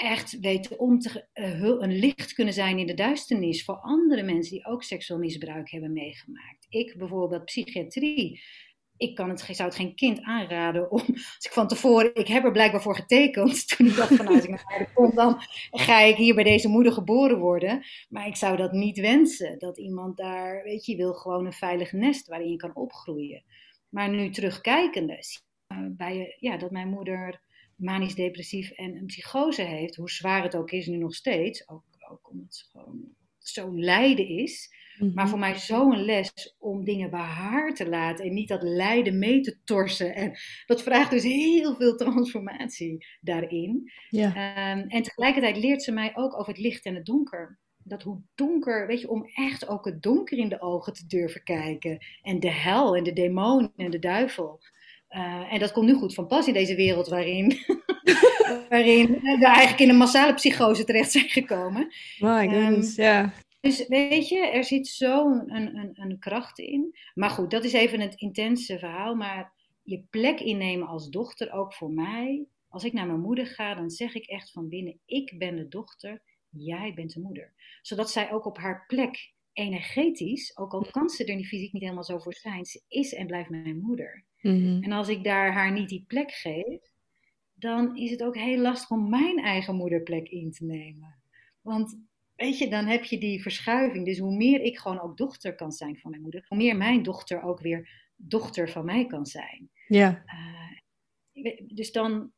[0.02, 4.52] echt weten om te, uh, een licht kunnen zijn in de duisternis voor andere mensen
[4.52, 6.66] die ook seksueel misbruik hebben meegemaakt.
[6.68, 8.40] Ik bijvoorbeeld psychiatrie
[9.02, 12.44] ik kan het, zou het geen kind aanraden om, als ik van tevoren, ik heb
[12.44, 15.36] er blijkbaar voor getekend, toen ik dacht van nou, als ik naar aarde kom, dan
[15.70, 17.84] ga ik hier bij deze moeder geboren worden.
[18.08, 21.92] Maar ik zou dat niet wensen, dat iemand daar, weet je, wil gewoon een veilig
[21.92, 23.44] nest waarin je kan opgroeien.
[23.88, 25.18] Maar nu terugkijkende,
[25.72, 27.41] uh, bij, ja, dat mijn moeder
[27.83, 31.85] manisch depressief en een psychose heeft, hoe zwaar het ook is nu nog steeds, ook,
[32.11, 34.81] ook omdat ze gewoon zo'n lijden is.
[34.99, 35.14] Mhm.
[35.14, 39.18] Maar voor mij zo'n les om dingen bij haar te laten en niet dat lijden
[39.18, 40.14] mee te torsen.
[40.14, 43.90] En dat vraagt dus heel veel transformatie daarin.
[44.09, 44.29] Ja.
[44.77, 47.59] Um, en tegelijkertijd leert ze mij ook over het licht en het donker.
[47.85, 51.42] Dat hoe donker, weet je, om echt ook het donker in de ogen te durven
[51.42, 52.07] kijken.
[52.23, 54.61] En de hel en de demon en de duivel.
[55.14, 57.48] Uh, en dat komt nu goed van pas in deze wereld waarin,
[58.68, 61.92] waarin we eigenlijk in een massale psychose terecht zijn gekomen.
[62.18, 63.33] My goodness, um, ja.
[63.61, 66.96] Dus weet je, er zit zo'n een, een, een kracht in.
[67.14, 69.14] Maar goed, dat is even het intense verhaal.
[69.14, 72.46] Maar je plek innemen als dochter, ook voor mij.
[72.68, 75.68] Als ik naar mijn moeder ga, dan zeg ik echt van binnen: ik ben de
[75.68, 77.53] dochter, jij bent de moeder.
[77.83, 81.83] Zodat zij ook op haar plek energetisch, ook al kan ze er niet fysiek niet
[81.83, 84.25] helemaal zo voor zijn, ze is en blijft mijn moeder.
[84.42, 84.83] Mm-hmm.
[84.83, 86.81] En als ik daar haar niet die plek geef,
[87.55, 91.22] dan is het ook heel lastig om mijn eigen moederplek in te nemen.
[91.61, 91.98] Want
[92.37, 94.05] weet je, dan heb je die verschuiving.
[94.05, 97.02] Dus hoe meer ik gewoon ook dochter kan zijn van mijn moeder, hoe meer mijn
[97.02, 99.70] dochter ook weer dochter van mij kan zijn.
[99.87, 100.24] Ja.
[101.35, 102.33] Uh, dus dan,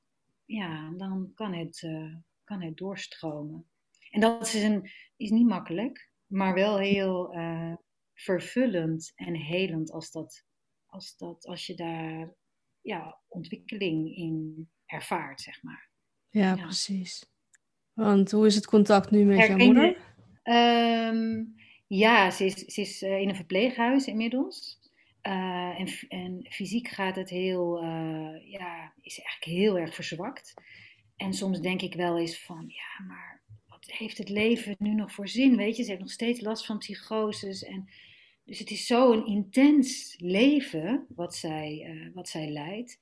[0.45, 2.14] ja, dan kan het, uh,
[2.45, 3.67] kan het doorstromen.
[4.11, 7.75] En dat is, een, is niet makkelijk, maar wel heel uh,
[8.14, 10.45] vervullend en helend als, dat,
[10.95, 12.35] als, dat, als je daar
[12.81, 15.91] ja, ontwikkeling in ervaart, zeg maar.
[16.29, 16.65] Ja, ja.
[16.65, 17.33] precies.
[17.93, 19.97] Want hoe is het contact nu met Herken jouw moeder?
[20.43, 21.55] Um,
[21.87, 24.83] ja, ze is, ze is in een verpleeghuis inmiddels.
[25.23, 30.55] Uh, en, en, fysiek gaat het heel, uh, ja, is eigenlijk heel erg verzwakt.
[31.17, 35.13] En soms denk ik wel eens van, ja, maar wat heeft het leven nu nog
[35.13, 35.57] voor zin?
[35.57, 37.63] Weet je, ze heeft nog steeds last van psychoses.
[37.63, 37.89] En,
[38.45, 42.99] dus het is zo'n intens leven wat zij, uh, wat zij leidt.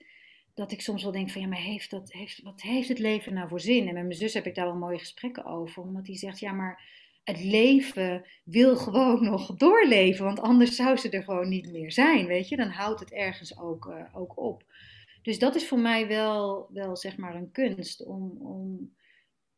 [0.54, 3.34] Dat ik soms wel denk van, ja, maar heeft dat, heeft, wat heeft het leven
[3.34, 3.88] nou voor zin?
[3.88, 5.82] En met mijn zus heb ik daar wel mooie gesprekken over.
[5.82, 6.82] Omdat die zegt, ja, maar
[7.24, 12.26] het leven wil gewoon nog doorleven, want anders zou ze er gewoon niet meer zijn,
[12.26, 12.56] weet je.
[12.56, 14.64] Dan houdt het ergens ook, uh, ook op.
[15.22, 18.94] Dus dat is voor mij wel, wel zeg maar een kunst om, om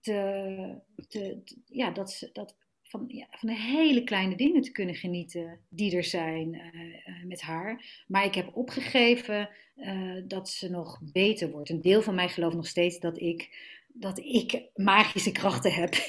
[0.01, 2.57] te, te, ja, dat, dat
[2.95, 7.41] van, ja, van de hele kleine dingen te kunnen genieten die er zijn uh, met
[7.41, 8.03] haar.
[8.07, 11.71] Maar ik heb opgegeven uh, dat ze nog beter wordt.
[11.71, 13.49] Een deel van mij gelooft nog steeds dat ik,
[13.93, 15.95] dat ik magische krachten heb.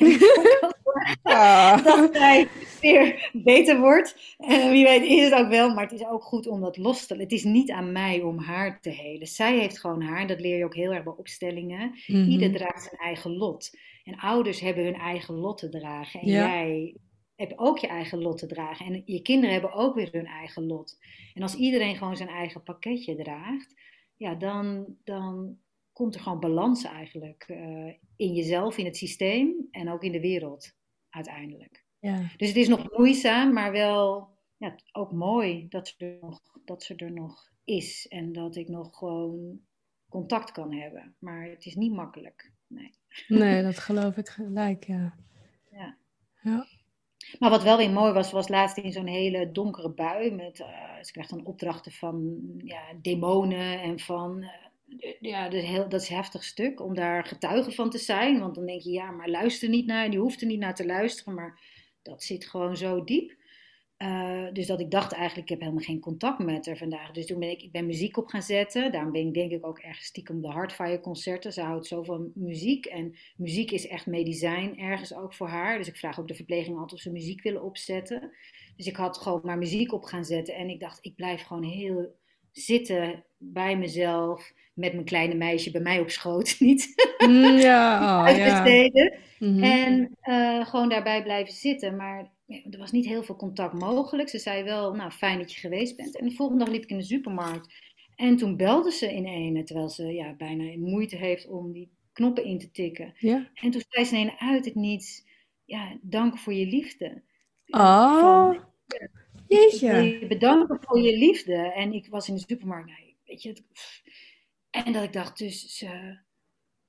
[1.21, 1.83] Ah.
[1.83, 2.47] dat hij
[2.81, 4.35] weer beter wordt.
[4.37, 7.05] En wie weet is het ook wel, maar het is ook goed om dat los
[7.05, 9.27] te Het is niet aan mij om haar te helen.
[9.27, 11.95] Zij heeft gewoon haar, dat leer je ook heel erg bij opstellingen.
[12.07, 13.71] Mm Ieder draagt zijn eigen lot.
[14.05, 16.19] En ouders hebben hun eigen lot te dragen.
[16.19, 16.95] En jij
[17.35, 18.85] hebt ook je eigen lot te dragen.
[18.85, 20.97] En je kinderen hebben ook weer hun eigen lot.
[21.33, 23.75] En als iedereen gewoon zijn eigen pakketje draagt,
[24.15, 25.57] ja, dan, dan
[25.91, 30.19] komt er gewoon balans eigenlijk uh, in jezelf, in het systeem en ook in de
[30.19, 30.75] wereld
[31.09, 31.85] uiteindelijk.
[31.99, 32.31] Ja.
[32.37, 36.83] Dus het is nog moeizaam, maar wel ja, ook mooi dat ze, er nog, dat
[36.83, 39.59] ze er nog is en dat ik nog gewoon
[40.09, 41.15] contact kan hebben.
[41.19, 42.53] Maar het is niet makkelijk.
[42.67, 42.93] Nee,
[43.27, 45.15] nee dat geloof ik gelijk, ja.
[45.71, 45.97] ja.
[46.41, 46.67] ja.
[47.39, 50.31] Maar wat wel weer mooi was, was laatst in zo'n hele donkere bui.
[50.31, 50.67] Met, uh,
[51.01, 56.01] ze krijgt dan opdrachten van ja, demonen en van uh, ja, dat is, heel, dat
[56.01, 58.39] is een heftig stuk om daar getuige van te zijn.
[58.39, 60.85] Want dan denk je, ja, maar luister niet naar, die hoeft er niet naar te
[60.85, 61.33] luisteren.
[61.33, 61.59] Maar
[62.01, 63.35] dat zit gewoon zo diep.
[64.05, 67.11] Uh, dus dat ik dacht eigenlijk, ik heb helemaal geen contact met haar vandaag.
[67.11, 68.91] Dus toen ben ik, ik ben muziek op gaan zetten.
[68.91, 71.53] Daarom ben ik denk ik ook ergens stiekem de Hardfire concerten.
[71.53, 72.85] Ze houdt zo van muziek.
[72.85, 75.77] En muziek is echt medicijn ergens ook voor haar.
[75.77, 78.31] Dus ik vraag ook de verpleging altijd of ze muziek willen opzetten.
[78.75, 80.55] Dus ik had gewoon maar muziek op gaan zetten.
[80.55, 82.15] En ik dacht, ik blijf gewoon heel
[82.51, 88.25] zitten bij mezelf met mijn kleine meisje bij mij op schoot, niet mm, ja, oh,
[88.25, 89.11] uitbesteden.
[89.11, 89.47] Ja.
[89.47, 89.63] Mhm.
[89.63, 91.95] En uh, gewoon daarbij blijven zitten.
[91.95, 94.29] Maar er was niet heel veel contact mogelijk.
[94.29, 96.17] Ze zei wel, nou fijn dat je geweest bent.
[96.17, 97.73] En de volgende dag liep ik in de supermarkt.
[98.15, 102.43] En toen belde ze in ene, terwijl ze ja, bijna moeite heeft om die knoppen
[102.43, 103.13] in te tikken.
[103.17, 103.49] Ja.
[103.53, 105.23] En toen zei ze in uit het niets,
[105.65, 107.21] ja, dank voor je liefde.
[107.67, 108.19] Oh.
[108.19, 108.63] Van,
[109.47, 109.87] Jeetje.
[109.87, 111.73] Ik wil je bedanken voor je liefde.
[111.73, 113.63] En ik was in de supermarkt, nou, weet je,
[114.69, 115.77] en dat ik dacht, dus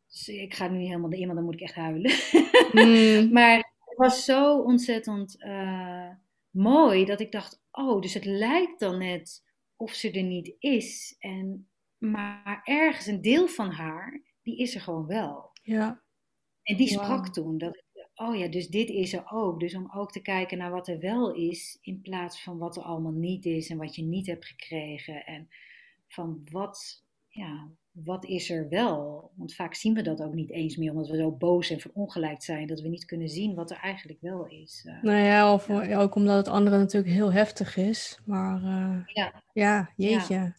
[0.07, 2.13] ze, ik ga nu helemaal de iemand, dan moet ik echt huilen.
[2.73, 3.33] Mm.
[3.37, 3.66] maar
[3.97, 6.11] was zo ontzettend uh,
[6.51, 9.45] mooi dat ik dacht, oh, dus het lijkt dan net
[9.77, 11.17] of ze er niet is.
[11.19, 15.51] En, maar ergens een deel van haar, die is er gewoon wel.
[15.63, 16.03] Ja.
[16.63, 17.85] En die sprak toen dat
[18.17, 19.61] oh ja, dus dit is er ook.
[19.61, 22.83] Dus om ook te kijken naar wat er wel is, in plaats van wat er
[22.83, 25.27] allemaal niet is en wat je niet hebt gekregen.
[25.27, 25.49] En
[26.09, 27.71] van wat, ja,
[28.05, 29.31] wat is er wel?
[29.35, 32.45] Want vaak zien we dat ook niet eens meer, omdat we zo boos en verongelijkt
[32.45, 34.85] zijn, dat we niet kunnen zien wat er eigenlijk wel is.
[34.87, 38.21] Uh, nou ja, of ook omdat het andere natuurlijk heel heftig is.
[38.25, 39.43] Maar uh, ja.
[39.53, 40.35] ja, jeetje.
[40.35, 40.57] Ja.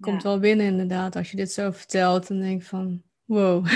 [0.00, 3.66] Komt wel binnen inderdaad, als je dit zo vertelt en denk van, wow.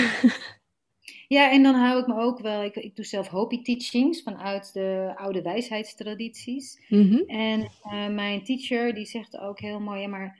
[1.32, 4.72] Ja, en dan hou ik me ook wel, ik, ik doe zelf Hopi teachings vanuit
[4.72, 6.84] de oude wijsheidstradities.
[6.88, 10.38] Mm En uh, mijn teacher die zegt ook heel mooi, ja, maar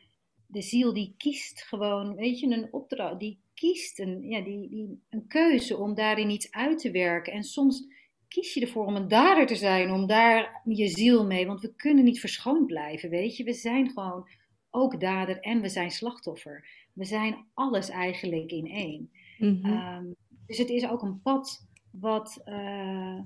[0.53, 5.03] de ziel die kiest gewoon, weet je, een opdracht, die kiest een, ja, die, die,
[5.11, 7.33] een keuze om daarin iets uit te werken.
[7.33, 7.87] En soms
[8.29, 11.75] kies je ervoor om een dader te zijn, om daar je ziel mee, want we
[11.75, 13.45] kunnen niet verschoond blijven, weet je.
[13.45, 14.29] We zijn gewoon
[14.71, 16.69] ook dader en we zijn slachtoffer.
[16.93, 19.11] We zijn alles eigenlijk in één.
[19.39, 20.17] Mm -hmm.
[20.47, 23.21] Dus het is ook een pad wat uh,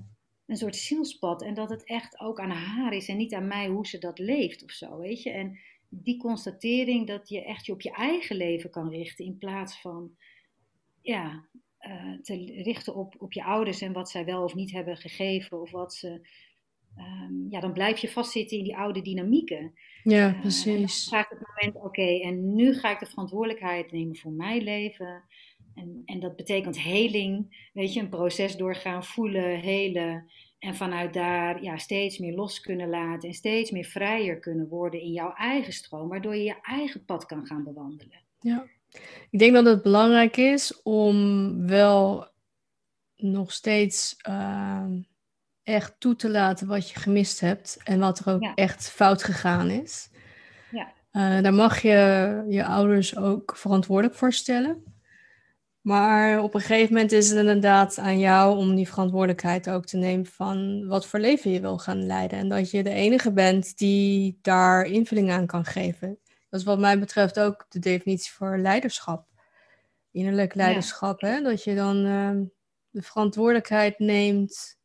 [0.45, 1.41] een soort zielspad.
[1.41, 4.19] En dat het echt ook aan haar is en niet aan mij hoe ze dat
[4.19, 5.29] leeft of zo, weet je.
[5.29, 5.59] En
[5.89, 10.11] die constatering dat je echt je op je eigen leven kan richten in plaats van,
[11.01, 11.47] ja,
[12.21, 15.71] te richten op, op je ouders en wat zij wel of niet hebben gegeven of
[15.71, 16.27] wat ze.
[16.95, 19.73] Ehm, ja, dan blijf je vastzitten in die oude dynamieken.
[20.03, 21.05] Ja, precies.
[21.05, 24.63] Uh, dan gaat het moment, oké, en nu ga ik de verantwoordelijkheid nemen voor mijn
[24.63, 25.23] leven.
[25.75, 30.31] En, en dat betekent heling, weet je, een proces doorgaan, voelen, helen.
[30.59, 35.01] En vanuit daar ja, steeds meer los kunnen laten en steeds meer vrijer kunnen worden
[35.01, 38.21] in jouw eigen stroom, waardoor je je eigen pad kan gaan bewandelen.
[38.39, 38.65] Ja,
[39.29, 42.27] ik denk dat het belangrijk is om wel
[43.15, 44.85] nog steeds uh,
[45.63, 49.69] echt toe te laten wat je gemist hebt en wat er ook echt fout gegaan
[49.69, 50.09] is.
[50.71, 50.93] Ja.
[51.11, 54.83] Uh, daar mag je je ouders ook verantwoordelijk voor stellen.
[55.87, 59.97] Maar op een gegeven moment is het inderdaad aan jou om die verantwoordelijkheid ook te
[59.97, 62.39] nemen van wat voor leven je wil gaan leiden.
[62.39, 66.19] En dat je de enige bent die daar invulling aan kan geven.
[66.49, 69.27] Dat is wat mij betreft ook de definitie voor leiderschap.
[70.11, 71.21] Innerlijk leiderschap.
[71.21, 71.41] Hè?
[71.41, 72.31] Dat je dan uh,
[72.89, 74.77] de verantwoordelijkheid neemt,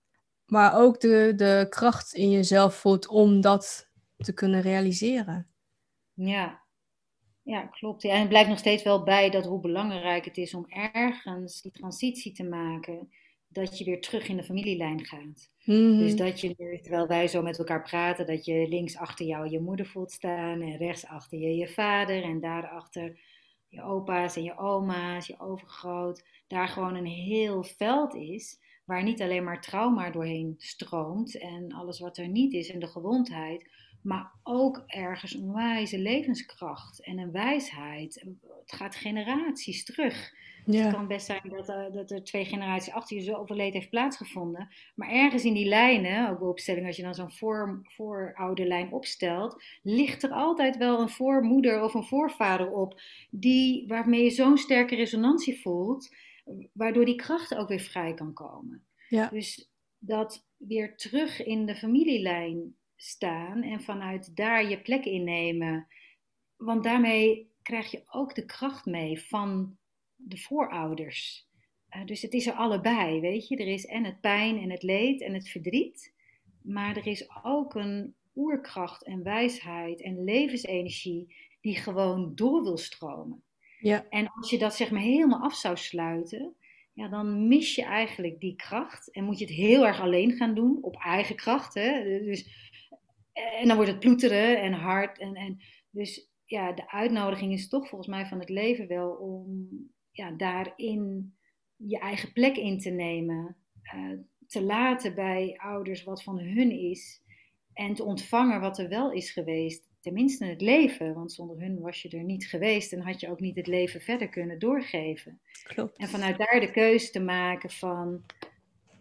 [0.47, 5.49] maar ook de, de kracht in jezelf voelt om dat te kunnen realiseren.
[6.13, 6.62] Ja,
[7.43, 8.03] ja, klopt.
[8.03, 11.63] Ja, en het blijft nog steeds wel bij dat hoe belangrijk het is om ergens
[11.63, 13.09] die transitie te maken,
[13.49, 15.51] dat je weer terug in de familielijn gaat.
[15.65, 15.99] Mhm.
[15.99, 19.61] Dus dat je, terwijl wij zo met elkaar praten, dat je links achter jou je
[19.61, 23.21] moeder voelt staan en rechts achter je je vader en daarachter
[23.69, 26.25] je opa's en je oma's, je overgroot.
[26.47, 32.01] Daar gewoon een heel veld is waar niet alleen maar trauma doorheen stroomt en alles
[32.01, 33.71] wat er niet is en de gewondheid,
[34.03, 38.25] maar ook ergens een wijze levenskracht en een wijsheid.
[38.61, 40.33] Het gaat generaties terug.
[40.65, 43.91] Het kan best zijn dat, uh, dat er twee generaties achter je zo overleed heeft
[43.91, 44.69] plaatsgevonden.
[44.95, 49.63] Maar ergens in die lijnen, ook bij opstelling, als je dan zo'n voor, voorouderlijn opstelt,
[49.83, 54.95] ligt er altijd wel een voormoeder of een voorvader op, die, waarmee je zo'n sterke
[54.95, 56.15] resonantie voelt,
[56.73, 58.85] waardoor die kracht ook weer vrij kan komen.
[59.09, 59.29] Ja.
[59.29, 65.87] Dus dat weer terug in de familielijn staan en vanuit daar je plek innemen.
[66.57, 69.77] Want daarmee krijg je ook de kracht mee van
[70.17, 71.49] de voorouders.
[71.97, 73.57] Uh, dus het is er allebei, weet je.
[73.57, 76.15] Er is en het pijn en het leed en het verdriet.
[76.63, 83.43] Maar er is ook een oerkracht en wijsheid en levensenergie die gewoon door wil stromen.
[83.81, 84.07] Ja.
[84.09, 86.55] En als je dat zeg maar helemaal af zou sluiten,
[86.93, 89.11] ja, dan mis je eigenlijk die kracht.
[89.11, 91.75] En moet je het heel erg alleen gaan doen, op eigen kracht.
[91.75, 92.05] Hè?
[92.25, 92.71] Dus
[93.33, 95.19] en dan wordt het ploeteren en hard.
[95.19, 95.59] En, en,
[95.91, 99.69] dus ja, de uitnodiging is toch volgens mij van het leven wel om
[100.11, 101.35] ja, daarin
[101.77, 103.57] je eigen plek in te nemen.
[103.95, 107.23] Uh, te laten bij ouders wat van hun is.
[107.73, 109.89] En te ontvangen wat er wel is geweest.
[110.01, 111.15] Tenminste het leven.
[111.15, 112.93] Want zonder hun was je er niet geweest.
[112.93, 115.41] En had je ook niet het leven verder kunnen doorgeven.
[115.63, 115.99] Klopt.
[115.99, 118.25] En vanuit daar de keuze te maken van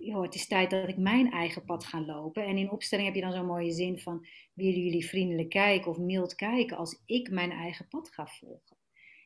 [0.01, 2.45] joh, het is tijd dat ik mijn eigen pad ga lopen.
[2.45, 5.97] En in opstelling heb je dan zo'n mooie zin van, willen jullie vriendelijk kijken of
[5.97, 8.77] mild kijken als ik mijn eigen pad ga volgen?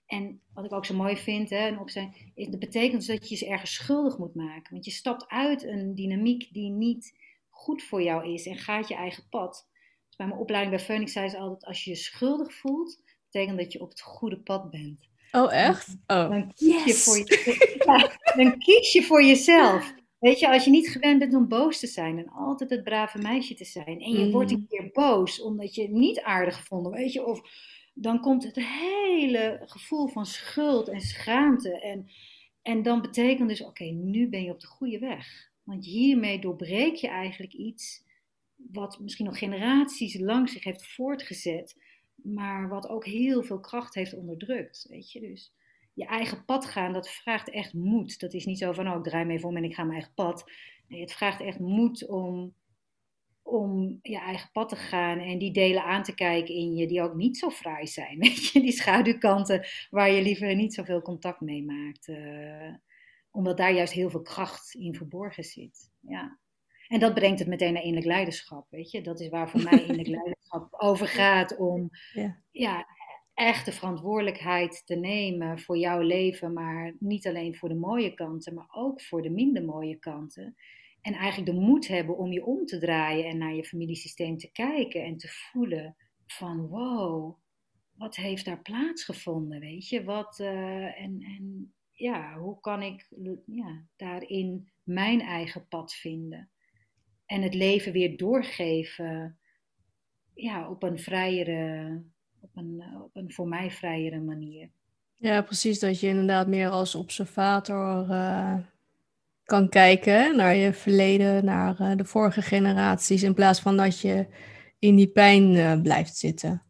[0.05, 3.39] En wat ik ook zo mooi vind, hè, een opstelling, is, dat betekent dat je
[3.39, 4.73] je ergens schuldig moet maken.
[4.73, 7.17] Want je stapt uit een dynamiek die niet
[7.49, 9.69] goed voor jou is en gaat je eigen pad.
[10.07, 13.57] Dus bij mijn opleiding bij Phoenix zei ze altijd, als je je schuldig voelt, betekent
[13.57, 15.09] dat je op het goede pad bent.
[15.31, 15.97] Oh, echt?
[16.07, 16.29] Oh.
[16.29, 19.93] Dan, kies je voor je, dan kies je voor jezelf.
[20.19, 23.17] Weet je, als je niet gewend bent om boos te zijn en altijd het brave
[23.17, 24.01] meisje te zijn.
[24.01, 24.67] En je wordt een mm.
[24.67, 27.25] keer boos omdat je het niet aardig gevonden, weet je.
[27.25, 27.41] Of
[27.93, 31.79] dan komt het hele gevoel van schuld en schaamte.
[31.81, 32.09] En,
[32.61, 35.51] en dan betekent dus, oké, nu ben je op de goede weg.
[35.63, 38.03] Want hiermee doorbreek je eigenlijk iets
[38.55, 41.75] wat misschien nog generaties lang zich heeft voortgezet.
[42.15, 45.19] Maar wat ook heel veel kracht heeft onderdrukt, weet je.
[45.19, 45.53] Dus
[45.95, 48.19] je eigen pad gaan, dat vraagt echt moed.
[48.19, 49.95] Dat is niet zo van, oh, ik draai me even om en ik ga mijn
[49.95, 50.51] eigen pad.
[50.87, 52.53] Nee, het vraagt echt moed om,
[53.41, 57.01] om je eigen pad te gaan en die delen aan te kijken in je die
[57.01, 58.19] ook niet zo fraai zijn.
[58.25, 58.61] Weet je?
[58.61, 62.07] Die schaduwkanten waar je liever niet zoveel contact mee maakt.
[62.07, 62.73] Uh,
[63.31, 65.91] omdat daar juist heel veel kracht in verborgen zit.
[65.99, 66.39] Ja.
[66.87, 68.67] En dat brengt het meteen naar innerlijk leiderschap.
[68.69, 69.01] Weet je?
[69.01, 71.57] Dat is waar voor mij innerlijk leiderschap over gaat.
[71.57, 72.41] Om ja.
[72.51, 72.85] Ja,
[73.35, 78.53] echt de verantwoordelijkheid te nemen voor jouw leven, maar niet alleen voor de mooie kanten,
[78.53, 80.55] maar ook voor de minder mooie kanten.
[81.01, 84.51] En eigenlijk de moed hebben om je om te draaien en naar je familiesysteem te
[84.51, 87.37] kijken en te voelen van wow,
[87.97, 90.03] wat heeft daar plaatsgevonden, weet je?
[90.03, 93.07] Wat, uh, en, en ja, hoe kan ik
[93.45, 96.49] ja, daarin mijn eigen pad vinden?
[97.25, 99.39] En het leven weer doorgeven
[100.33, 102.03] ja, op een vrijere,
[102.45, 104.69] op een, eh, op een voor mij vrijere manier.
[105.13, 105.79] Ja, precies.
[105.79, 108.57] Dat je inderdaad meer als observator uh,
[109.43, 114.27] kan kijken naar je verleden, naar uh, de vorige generaties, in plaats van dat je
[114.79, 116.63] in die pijn uh, blijft zitten.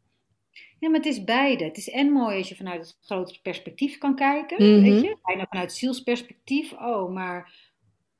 [0.79, 1.63] Ja, maar het is beide.
[1.63, 4.63] Het is en mooi als je vanuit het grotere perspectief kan kijken.
[4.63, 4.83] Mm -hmm.
[4.83, 5.17] Weet je?
[5.23, 6.73] Bijna vanuit zielsperspectief.
[6.73, 7.64] Oh, maar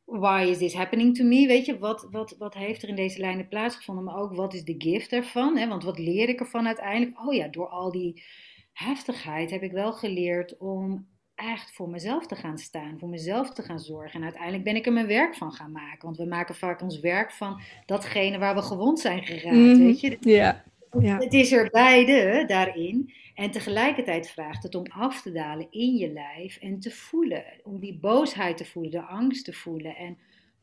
[0.06, 1.48] why is this happening to me?
[1.48, 4.04] Weet je, wat, wat, wat heeft er in deze lijnen plaatsgevonden?
[4.04, 5.58] Maar ook wat is de gift ervan?
[5.58, 5.68] Hè?
[5.68, 7.20] Want wat leer ik ervan uiteindelijk?
[7.20, 8.24] Oh ja, door al die
[8.74, 13.62] heftigheid heb ik wel geleerd om echt voor mezelf te gaan staan, voor mezelf te
[13.62, 14.20] gaan zorgen.
[14.20, 16.06] En uiteindelijk ben ik er mijn werk van gaan maken.
[16.06, 19.56] Want we maken vaak ons werk van datgene waar we gewond zijn geraakt.
[19.56, 19.86] Mm -hmm.
[19.86, 20.18] Weet je?
[20.20, 20.64] Ja.
[21.00, 21.18] Ja.
[21.18, 23.14] Het is er beide daarin.
[23.34, 27.44] En tegelijkertijd vraagt het om af te dalen in je lijf en te voelen.
[27.64, 29.96] Om die boosheid te voelen, de angst te voelen.
[29.96, 30.18] En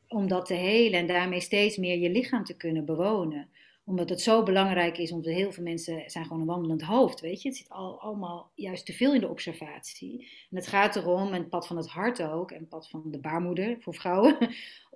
[0.09, 3.49] om dat te helen en daarmee steeds meer je lichaam te kunnen bewonen.
[3.85, 7.43] Omdat het zo belangrijk is, omdat heel veel mensen zijn gewoon een wandelend hoofd, weet
[7.43, 7.49] je.
[7.49, 10.29] Het zit al, allemaal juist te veel in de observatie.
[10.51, 13.03] En het gaat erom, en het pad van het hart ook, en het pad van
[13.05, 14.37] de baarmoeder voor vrouwen,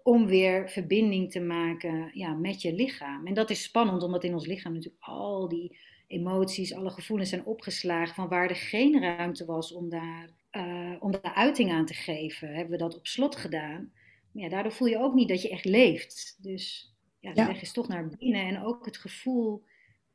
[0.07, 3.27] om weer verbinding te maken ja, met je lichaam.
[3.27, 7.45] En dat is spannend, omdat in ons lichaam natuurlijk al die emoties, alle gevoelens zijn
[7.45, 11.95] opgeslagen, van waar er geen ruimte was om daar, uh, om daar uiting aan te
[11.95, 12.49] geven.
[12.49, 13.93] Hebben we dat op slot gedaan.
[14.33, 16.39] Maar ja, daardoor voel je ook niet dat je echt leeft.
[16.41, 17.47] Dus ja, de ja.
[17.47, 18.47] weg is toch naar binnen.
[18.47, 19.65] En ook het gevoel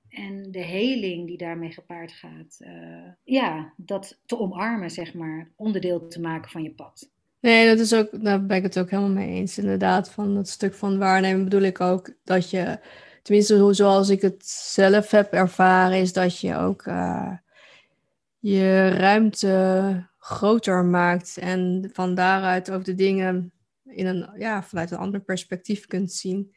[0.10, 2.58] en de heling die daarmee gepaard gaat.
[2.60, 5.52] Uh, ja, dat te omarmen, zeg maar.
[5.56, 7.12] Onderdeel te maken van je pad.
[7.42, 9.58] Nee, dat is ook, daar ben ik het ook helemaal mee eens.
[9.58, 12.80] Inderdaad, van dat stuk van waarnemen bedoel ik ook dat je,
[13.22, 17.32] tenminste zoals ik het zelf heb ervaren, is dat je ook uh,
[18.40, 23.54] je ruimte groter maakt en van daaruit ook de dingen
[23.86, 26.56] in een, ja, vanuit een ander perspectief kunt zien.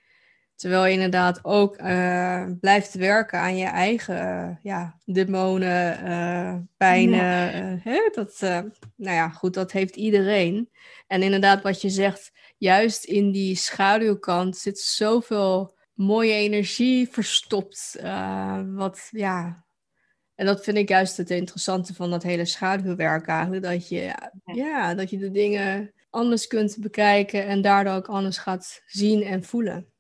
[0.55, 7.81] Terwijl je inderdaad ook uh, blijft werken aan je eigen uh, ja, demonen, uh, pijnen.
[7.83, 8.11] Hè?
[8.13, 8.39] Dat,
[8.97, 10.71] nou ja, goed, dat heeft iedereen.
[11.07, 17.99] En inderdaad, wat je zegt, juist in die schaduwkant zit zoveel mooie energie verstopt.
[18.75, 19.65] wat, ja,
[20.35, 23.63] en dat vind ik juist het interessante van dat hele schaduwwerk eigenlijk.
[23.63, 24.33] Dat je, ja.
[24.45, 29.45] ja, dat je de dingen anders kunt bekijken en daardoor ook anders gaat zien en
[29.45, 29.94] voelen.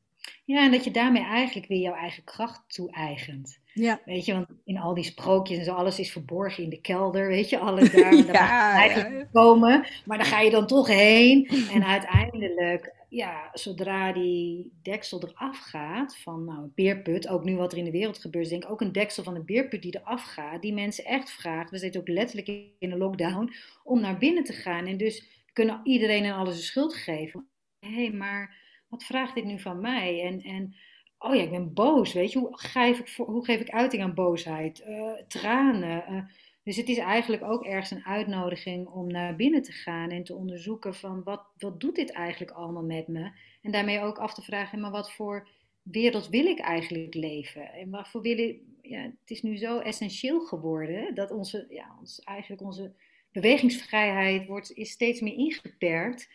[0.44, 3.58] Ja, en dat je daarmee eigenlijk weer jouw eigen kracht toe-eigent.
[3.74, 4.00] Ja.
[4.04, 7.28] Weet je, want in al die sprookjes en zo, alles is verborgen in de kelder,
[7.28, 8.14] weet je, alles daar.
[8.26, 9.28] ja, daar eigenlijk ja.
[9.32, 11.48] komen, maar dan ga je dan toch heen.
[11.72, 17.72] En uiteindelijk, ja, zodra die deksel eraf gaat van nou, een beerput, ook nu wat
[17.72, 20.22] er in de wereld gebeurt, denk ik ook een deksel van een beerput die eraf
[20.22, 23.52] gaat, die mensen echt vraagt, we zitten ook letterlijk in een lockdown,
[23.84, 24.86] om naar binnen te gaan.
[24.86, 27.48] En dus kunnen iedereen en alles de schuld geven.
[27.80, 28.62] Hé, hey, maar
[28.94, 30.22] wat vraagt dit nu van mij?
[30.22, 30.74] En, en
[31.18, 34.14] oh ja, ik ben boos, weet je, hoe geef ik, hoe geef ik uiting aan
[34.14, 34.84] boosheid?
[34.86, 36.12] Uh, tranen.
[36.12, 36.24] Uh,
[36.62, 40.34] dus het is eigenlijk ook ergens een uitnodiging om naar binnen te gaan en te
[40.34, 43.30] onderzoeken van wat, wat doet dit eigenlijk allemaal met me?
[43.62, 45.48] En daarmee ook af te vragen, maar wat voor
[45.82, 47.72] wereld wil ik eigenlijk leven?
[47.72, 52.20] En waarvoor wil ik, ja, het is nu zo essentieel geworden dat onze, ja, ons,
[52.20, 52.92] eigenlijk onze
[53.32, 56.28] bewegingsvrijheid wordt, is steeds meer ingeperkt,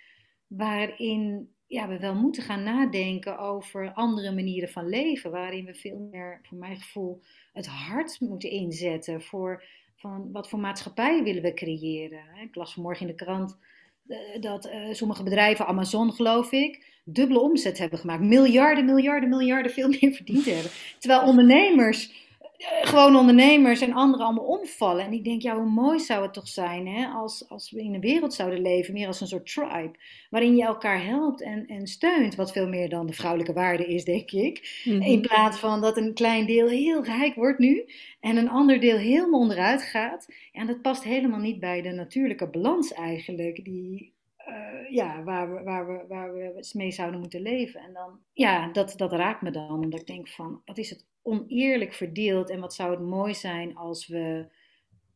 [0.48, 6.08] waarin ja, we wel moeten gaan nadenken over andere manieren van leven, waarin we veel
[6.12, 7.22] meer, voor mijn gevoel,
[7.54, 9.64] het hart moeten inzetten voor
[9.96, 12.24] van wat voor maatschappij willen we creëren.
[12.42, 13.58] Ik las vanmorgen in de krant
[14.08, 18.24] eh, dat uh, sommige bedrijven, Amazon geloof ik, dubbele omzet hebben gemaakt.
[18.24, 20.72] Miljarden, miljarden, miljarden veel meer verdiend hebben.
[21.00, 22.29] Terwijl ondernemers
[22.82, 25.06] gewoon ondernemers en anderen allemaal omvallen.
[25.06, 27.94] En ik denk, ja, hoe mooi zou het toch zijn hè, als, als we in
[27.94, 29.96] een wereld zouden leven, meer als een soort tribe,
[30.30, 34.04] waarin je elkaar helpt en, en steunt, wat veel meer dan de vrouwelijke waarde is,
[34.04, 34.82] denk ik.
[34.84, 35.02] Mm -hmm.
[35.02, 37.86] In plaats van dat een klein deel heel rijk wordt nu
[38.20, 40.28] en een ander deel helemaal onderuit gaat.
[40.52, 44.14] En dat past helemaal niet bij de natuurlijke balans eigenlijk, die,
[44.50, 47.82] uh, ja, waar, we, waar, we, waar we mee zouden moeten leven.
[47.82, 49.70] En dan, ja, dat, dat raakt me dan.
[49.70, 53.76] Omdat ik denk van, wat is het oneerlijk verdeeld en wat zou het mooi zijn
[53.76, 54.48] als we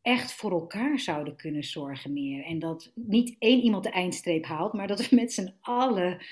[0.02, 2.44] echt voor elkaar zouden kunnen zorgen meer.
[2.44, 6.22] En dat niet één iemand de eindstreep haalt, maar dat we met z'n allen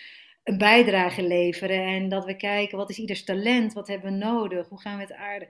[0.42, 1.84] een bijdrage leveren.
[1.84, 3.72] En dat we kijken, wat is ieders talent?
[3.72, 4.68] Wat hebben we nodig?
[4.68, 5.48] Hoe gaan we het aarde?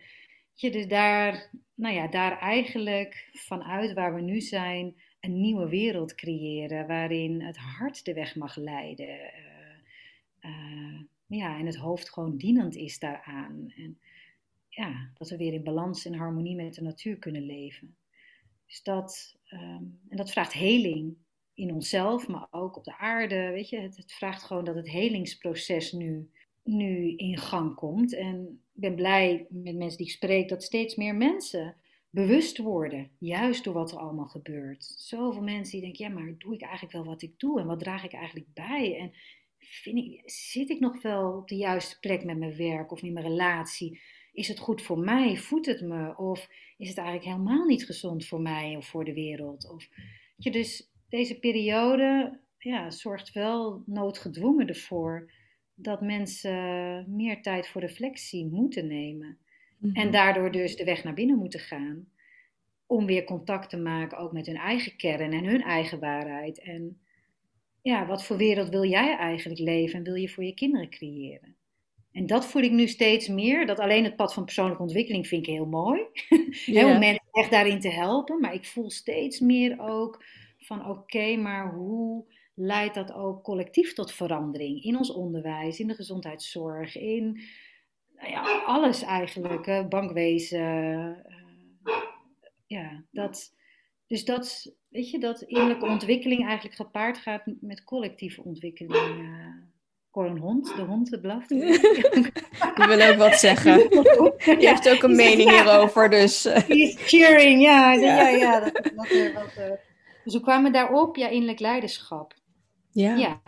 [0.55, 6.14] Je, dus daar, nou ja, daar eigenlijk vanuit waar we nu zijn, een nieuwe wereld
[6.14, 6.87] creëren.
[6.87, 9.09] Waarin het hart de weg mag leiden.
[9.09, 13.73] Uh, uh, ja, en het hoofd gewoon dienend is daaraan.
[13.77, 13.99] En
[14.68, 17.97] ja, dat we weer in balans en harmonie met de natuur kunnen leven.
[18.66, 21.16] Dus dat, um, en dat vraagt heling
[21.55, 23.51] in onszelf, maar ook op de aarde.
[23.51, 26.31] Weet je, het, het, vraagt gewoon dat het helingsproces nu,
[26.62, 28.14] nu in gang komt.
[28.14, 31.77] En ik ben blij met mensen die ik spreek dat steeds meer mensen
[32.13, 34.85] bewust worden, juist door wat er allemaal gebeurt.
[34.85, 37.79] Zoveel mensen die denken, ja, maar doe ik eigenlijk wel wat ik doe en wat
[37.79, 38.99] draag ik eigenlijk bij?
[38.99, 39.13] En
[39.59, 43.13] vind ik, zit ik nog wel op de juiste plek met mijn werk of in
[43.13, 44.01] mijn relatie?
[44.33, 45.37] Is het goed voor mij?
[45.37, 46.17] Voedt het me?
[46.17, 49.71] Of is het eigenlijk helemaal niet gezond voor mij of voor de wereld?
[49.71, 49.89] Of,
[50.37, 55.31] je, dus deze periode ja, zorgt wel noodgedwongen ervoor
[55.75, 59.39] dat mensen meer tijd voor reflectie moeten nemen.
[59.83, 60.11] En mhm.
[60.11, 62.09] daardoor dus de weg naar binnen moeten gaan.
[62.87, 66.61] Om weer contact te maken ook met hun eigen kern en hun eigen waarheid.
[66.61, 67.01] En
[67.83, 71.57] ja, wat voor wereld wil jij eigenlijk leven en wil je voor je kinderen creëren?
[72.12, 73.66] En dat voel ik nu steeds meer.
[73.66, 76.01] Dat alleen het pad van persoonlijke ontwikkeling vind ik heel mooi.
[76.85, 78.41] Om mensen echt daarin te helpen.
[78.41, 80.24] Maar ik voel steeds meer ook
[80.59, 82.24] van oké, maar hoe
[82.55, 84.83] leidt dat ook collectief tot verandering?
[84.83, 87.41] In ons onderwijs, in de gezondheidszorg, in
[88.29, 89.89] ja, alles eigenlijk.
[89.89, 90.61] bankwezen.
[90.61, 91.97] Uh,
[92.66, 93.55] ja, dat,
[94.07, 99.18] dus dat, weet je, dat innerlijke ontwikkeling eigenlijk gepaard gaat met collectieve ontwikkeling.
[99.18, 99.70] Uh,
[100.11, 101.49] Hoor een hond, de hond blaft.
[102.77, 103.91] Die wil ook wat zeggen.
[104.59, 106.47] Die heeft ook een mening hierover, dus...
[106.66, 107.93] is cheering, ja.
[107.93, 108.93] Ja, ja, dat, dat,
[109.33, 109.81] wat,
[110.25, 111.16] dus we kwamen daarop?
[111.16, 112.35] Ja, innerlijk leiderschap.
[112.91, 113.14] Ja.
[113.14, 113.41] ja.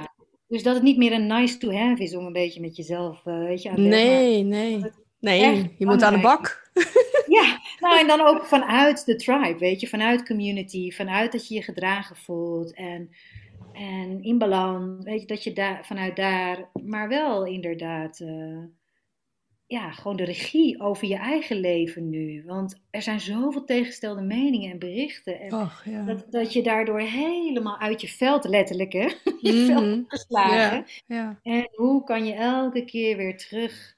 [0.55, 3.27] Dus dat het niet meer een nice to have is om een beetje met jezelf,
[3.27, 4.85] uh, weet je, aan Nee, nee.
[5.21, 6.71] Nee, je moet aan de bak.
[7.39, 11.55] ja, nou en dan ook vanuit de tribe, weet je, vanuit community, vanuit dat je
[11.55, 13.11] je gedragen voelt en,
[13.73, 18.63] en in balans, weet je, dat je daar, vanuit daar, maar wel inderdaad, uh,
[19.75, 22.43] ja, gewoon de regie over je eigen leven nu.
[22.47, 25.41] Want er zijn zoveel tegenstelde meningen en berichten.
[25.41, 26.05] En ja.
[26.05, 29.09] dat, dat je daardoor helemaal uit je veld, letterlijk hè,
[29.41, 30.85] je mm veld geslagen.
[31.07, 33.97] Ja, en hoe kan je elke keer weer terug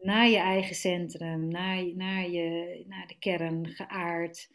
[0.00, 4.48] naar je eigen centrum, naar, naar, je, naar de kern geaard.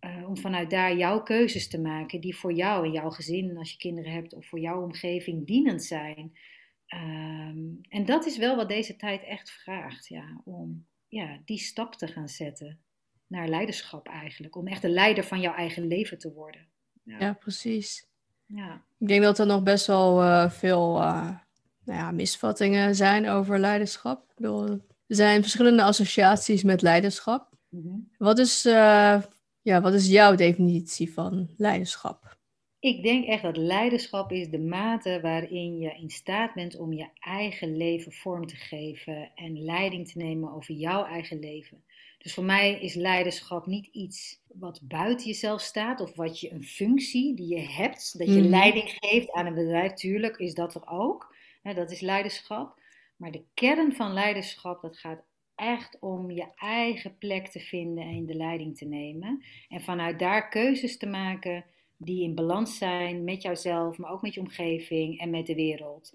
[0.00, 3.70] Uh, om vanuit daar jouw keuzes te maken die voor jou en jouw gezin, als
[3.70, 6.32] je kinderen hebt, of voor jouw omgeving dienend zijn.
[6.92, 11.94] Ehm, en dat is wel wat deze tijd echt vraagt, ja, om ja, die stap
[11.94, 12.80] te gaan zetten
[13.26, 14.56] naar leiderschap eigenlijk.
[14.56, 16.66] Om echt de leider van jouw eigen leven te worden.
[17.02, 18.06] Ja, ja precies.
[18.46, 18.84] Ja.
[18.98, 21.36] Ik denk dat er nog best wel uh, veel uh,
[21.84, 24.30] nou ja, misvattingen zijn over leiderschap.
[24.30, 24.68] Ik bedoel,
[25.06, 27.50] er zijn verschillende associaties met leiderschap.
[27.68, 28.10] Mm -hmm.
[28.18, 29.22] Wat, is, uh,
[29.62, 32.40] ja, wat is jouw definitie van leiderschap?
[32.82, 37.08] Ik denk echt dat leiderschap is de mate waarin je in staat bent om je
[37.20, 41.84] eigen leven vorm te geven en leiding te nemen over jouw eigen leven.
[42.18, 46.64] Dus voor mij is leiderschap niet iets wat buiten jezelf staat of wat je een
[46.64, 48.48] functie die je hebt, dat je mhm.
[48.48, 49.92] leiding geeft aan een bedrijf.
[49.92, 51.34] Tuurlijk is dat er ook.
[51.62, 52.80] Hè, dat is leiderschap.
[53.16, 55.22] Maar de kern van leiderschap, dat gaat
[55.54, 59.42] echt om je eigen plek te vinden en de leiding te nemen.
[59.68, 61.64] En vanuit daar keuzes te maken
[62.04, 66.12] die in balans zijn met jouzelf, maar ook met je omgeving en met de wereld.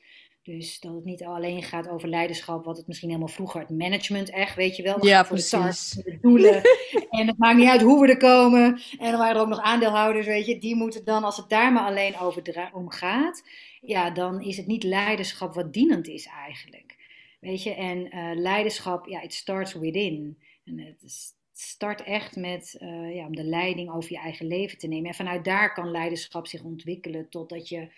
[0.48, 4.30] Dus dat het niet alleen gaat over leiderschap, wat het misschien helemaal vroeger, het management
[4.30, 5.06] echt, weet je wel.
[5.06, 5.90] Ja, voor precies.
[5.90, 6.62] De, de doelen.
[7.20, 8.82] en het maakt niet uit hoe we er komen.
[9.00, 10.60] En dan waren er ook nog aandeelhouders, weet je.
[10.60, 13.44] Die moeten dan, als het daar maar alleen over om gaat,
[13.82, 16.96] ja, dan is het niet leiderschap wat dienend is eigenlijk.
[17.40, 20.38] Weet je, en uh, leiderschap, ja, it starts within.
[20.66, 24.78] En het is, start echt met uh, ja, om de leiding over je eigen leven
[24.78, 25.10] te nemen.
[25.10, 27.91] En vanuit daar kan leiderschap zich ontwikkelen totdat je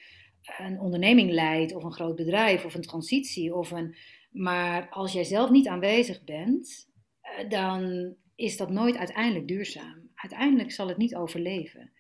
[0.58, 3.56] een onderneming leidt, of een groot bedrijf, of een transitie.
[3.56, 3.96] Of een...
[4.32, 6.88] Maar als jij zelf niet aanwezig bent,
[7.24, 10.10] uh, dan is dat nooit uiteindelijk duurzaam.
[10.16, 11.92] Uiteindelijk zal het niet overleven.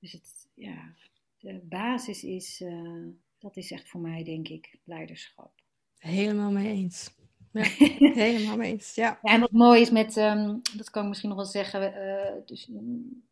[0.00, 0.94] Dus het, ja,
[1.38, 3.06] de basis is, uh,
[3.38, 5.52] dat is echt voor mij, denk ik, leiderschap.
[5.98, 7.16] Helemaal mee eens.
[7.52, 7.62] Ja,
[8.14, 8.94] helemaal mee eens.
[8.94, 9.18] Ja.
[9.22, 9.32] ja.
[9.32, 12.68] En wat mooi is met, um, dat kan ik misschien nog wel zeggen, uh, dus,
[12.68, 13.22] um,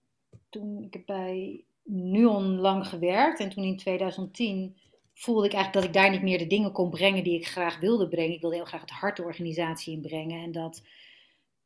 [0.49, 4.77] toen ik heb bij Nuon lang gewerkt en toen in 2010
[5.15, 7.79] voelde ik eigenlijk dat ik daar niet meer de dingen kon brengen die ik graag
[7.79, 8.35] wilde brengen.
[8.35, 10.83] Ik wilde heel graag het hart de organisatie inbrengen en dat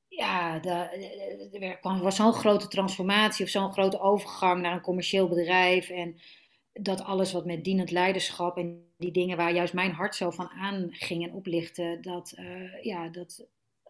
[0.09, 5.89] ja, er was zo'n grote transformatie of zo'n grote overgang naar een commercieel bedrijf.
[5.89, 6.17] En
[6.73, 10.49] dat alles wat met dienend leiderschap en die dingen waar juist mijn hart zo van
[10.49, 13.47] aanging en oplichtte, dat, uh, ja, dat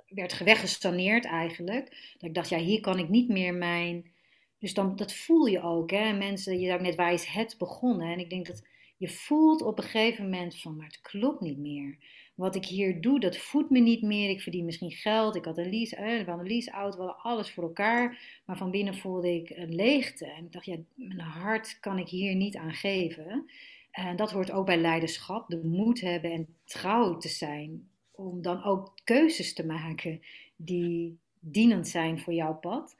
[0.08, 2.14] werd weggestaneerd eigenlijk.
[2.18, 4.12] Dat ik dacht, ja, hier kan ik niet meer mijn.
[4.58, 6.12] Dus dan, dat voel je ook, hè.
[6.12, 8.12] Mensen, je zou net, waar is het begonnen?
[8.12, 8.62] En ik denk dat
[8.96, 11.98] je voelt op een gegeven moment van, maar het klopt niet meer
[12.40, 14.30] wat ik hier doe, dat voedt me niet meer.
[14.30, 15.36] Ik verdien misschien geld.
[15.36, 18.18] Ik had een lease, eh, een lease-auto, we hadden alles voor elkaar.
[18.44, 20.26] Maar van binnen voelde ik een leegte.
[20.26, 23.50] En ik dacht, ja, mijn hart kan ik hier niet aan geven.
[23.90, 25.48] En dat hoort ook bij leiderschap.
[25.48, 27.88] De moed hebben en trouw te zijn.
[28.10, 30.20] Om dan ook keuzes te maken
[30.56, 32.96] die dienend zijn voor jouw pad.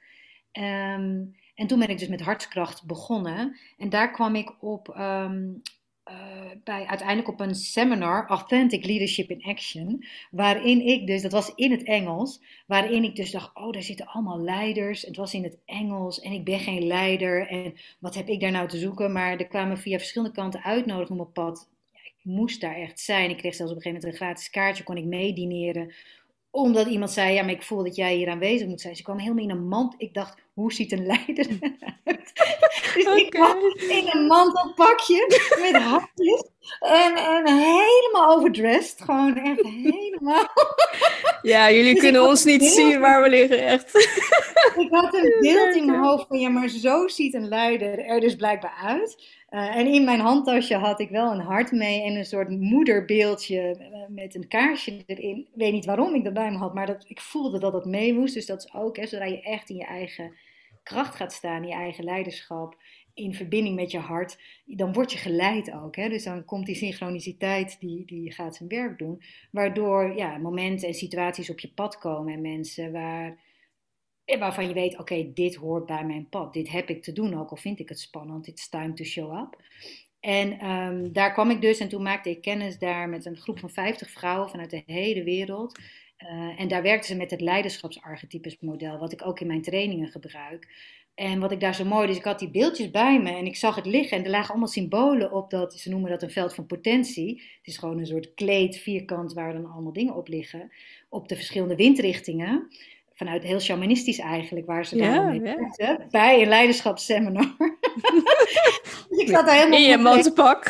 [0.51, 1.23] Ehm,
[1.55, 3.57] en toen ben ik dus met hartskracht begonnen.
[3.77, 5.80] En daar kwam ik op, ehm, eh,
[6.63, 10.05] bij, uiteindelijk op een seminar, Authentic Leadership in Action.
[10.31, 14.05] Waarin ik dus, dat was in het Engels, waarin ik dus dacht, oh, daar zitten
[14.05, 15.01] allemaal leiders.
[15.01, 17.47] Het was in het Engels en ik ben geen leider.
[17.47, 19.11] En wat heb ik daar nou te zoeken?
[19.11, 21.69] Maar er kwamen via verschillende kanten uitnodigingen op pad.
[21.91, 23.29] ik moest daar echt zijn.
[23.29, 25.93] Ik kreeg zelfs op een gegeven moment een gratis kaartje, kon ik meedineren
[26.51, 28.95] omdat iemand zei, ja, maar ik voel dat jij hier aanwezig moet zijn.
[28.95, 29.93] Ze kwam helemaal in een mand.
[29.97, 32.31] Ik dacht, hoe ziet een leider eruit?
[32.93, 33.57] dus ik kwam
[33.89, 35.27] in een mantelpakje
[35.61, 36.49] met hakjes.
[36.79, 39.01] En, en helemaal overdressed.
[39.01, 40.47] Gewoon echt helemaal.
[41.41, 43.95] ja, jullie dus kunnen ons niet zien waar we liggen, echt.
[44.77, 48.19] ik had een beeld in mijn hoofd van, ja, maar zo ziet een leider er
[48.19, 49.40] dus blijkbaar uit.
[49.51, 53.59] Uh, en in mijn handtasje had ik wel een hart mee en een soort moederbeeldje
[53.59, 55.37] eh, met een kaarsje erin.
[55.37, 57.85] Ik weet niet waarom ik dat bij me had, maar dat, ik voelde dat dat
[57.85, 58.33] mee moest.
[58.33, 60.33] Dus dat is ook, hè, zodra je echt in je eigen
[60.83, 62.75] kracht gaat staan, in je eigen leiderschap,
[63.13, 65.95] in verbinding met je hart, dan word je geleid ook.
[65.95, 66.09] Hè?
[66.09, 69.21] Dus dan komt die synchroniciteit, die, die gaat zijn werk doen.
[69.51, 73.37] Waardoor ja, momenten en situaties op je pad komen en mensen waar
[74.25, 76.53] waarvan je weet, oké, dit hoort bij mijn pad.
[76.53, 78.47] Dit heb ik te doen, ook al vind ik het spannend.
[78.47, 79.57] It's time to show up.
[80.19, 83.59] En ehm, daar kwam ik dus en toen maakte ik kennis daar met een groep
[83.59, 85.79] van 50 vrouwen vanuit de hele wereld.
[86.19, 90.11] Uh, en daar werkten ze met het leiderschapsarchetypes model, wat ik ook in mijn trainingen
[90.11, 90.67] gebruik.
[91.15, 93.55] En wat ik daar zo mooi, dus ik had die beeldjes bij me en ik
[93.55, 96.55] zag het liggen en er lagen allemaal symbolen op dat, ze noemen dat een veld
[96.55, 97.35] van potentie.
[97.35, 100.71] Het is gewoon een soort kleed, vierkant, waar dan allemaal dingen op liggen,
[101.09, 102.67] op de verschillende windrichtingen
[103.21, 105.41] vanuit heel shamanistisch eigenlijk, waar ze daar mee
[105.75, 105.99] ja.
[106.09, 107.55] bij een leiderschapsseminar.
[109.21, 110.65] ik zat daar helemaal in je mantelpak.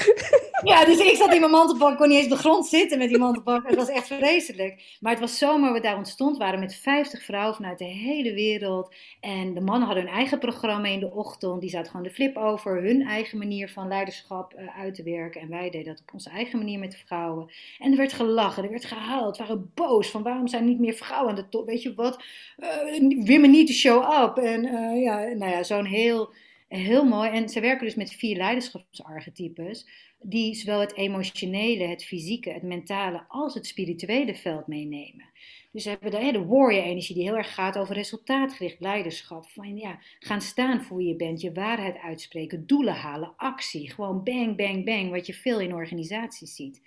[0.63, 3.09] Ja, dus ik zat in mijn mantelpak, kon niet eens op de grond zitten met
[3.09, 3.67] die mantelpak.
[3.67, 4.97] Het was echt vreselijk.
[4.99, 6.37] Maar het was zomaar wat daar ontstond.
[6.37, 8.95] waren met 50 vrouwen vanuit de hele wereld.
[9.19, 11.61] En de mannen hadden hun eigen programma in de ochtend.
[11.61, 15.41] Die zaten gewoon de flip over, hun eigen manier van leiderschap uh, uit te werken.
[15.41, 17.51] En wij deden dat op onze eigen manier met vrouwen.
[17.79, 21.29] En er werd gelachen, er werd gehaald, waren boos van waarom zijn niet meer vrouwen
[21.29, 21.65] aan de top.
[21.65, 22.23] Weet je wat?
[22.57, 24.37] uh, women need to show up.
[24.37, 26.33] En uh, ja, nou ja, zo'n heel,
[26.77, 27.29] heel mooi.
[27.29, 29.87] En ze werken dus met vier leiderschapsarchetypes,
[30.19, 35.29] die zowel het emotionele, het fysieke, het mentale als het spirituele veld meenemen.
[35.71, 39.49] Dus we hebben de, de warrior-energie die heel erg gaat over resultaatgericht leiderschap.
[39.49, 43.91] Van ja, gaan staan voor wie je bent, je waarheid uitspreken, doelen halen, actie.
[43.91, 46.81] Gewoon bang, bang, bang, wat je veel in organisaties ziet.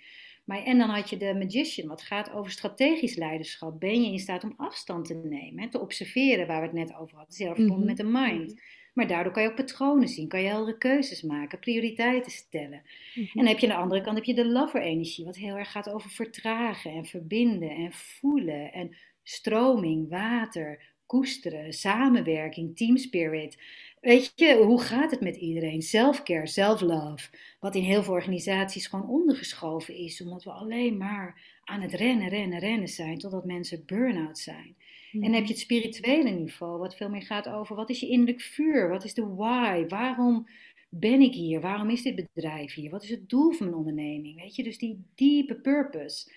[0.45, 3.79] Maar, en dan had je de magician, wat gaat over strategisch leiderschap.
[3.79, 7.17] Ben je in staat om afstand te nemen, te observeren, waar we het net over
[7.17, 7.35] hadden.
[7.35, 7.87] Zelf verbonden mhm.
[7.87, 8.61] met de mind.
[8.95, 12.81] Maar daardoor kan je ook patronen zien, kan je heldere keuzes maken, prioriteiten stellen.
[13.13, 13.19] Mhm.
[13.19, 15.71] En dan heb je aan de andere kant heb je de lover-energie, wat heel erg
[15.71, 23.57] gaat over vertragen en verbinden en voelen en stroming, water, koesteren, samenwerking, team spirit.
[24.01, 25.81] Weet je, hoe gaat het met iedereen?
[25.81, 27.29] Self-care, self-love.
[27.59, 32.29] Wat in heel veel organisaties gewoon ondergeschoven is, omdat we alleen maar aan het rennen,
[32.29, 34.75] rennen, rennen zijn, totdat mensen burn-out zijn.
[35.15, 38.07] En dan heb je het spirituele niveau, wat veel meer gaat over wat is je
[38.07, 38.89] innerlijk vuur?
[38.89, 39.85] Wat is de why?
[39.87, 40.47] Waarom
[40.89, 41.61] ben ik hier?
[41.61, 42.89] Waarom is dit bedrijf hier?
[42.89, 44.41] Wat is het doel van mijn onderneming?
[44.41, 46.31] Weet je, dus die diepe purpose.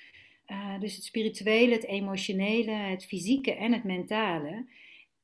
[0.47, 4.67] Uh, dus het spirituele, het emotionele, het fysieke en het mentale.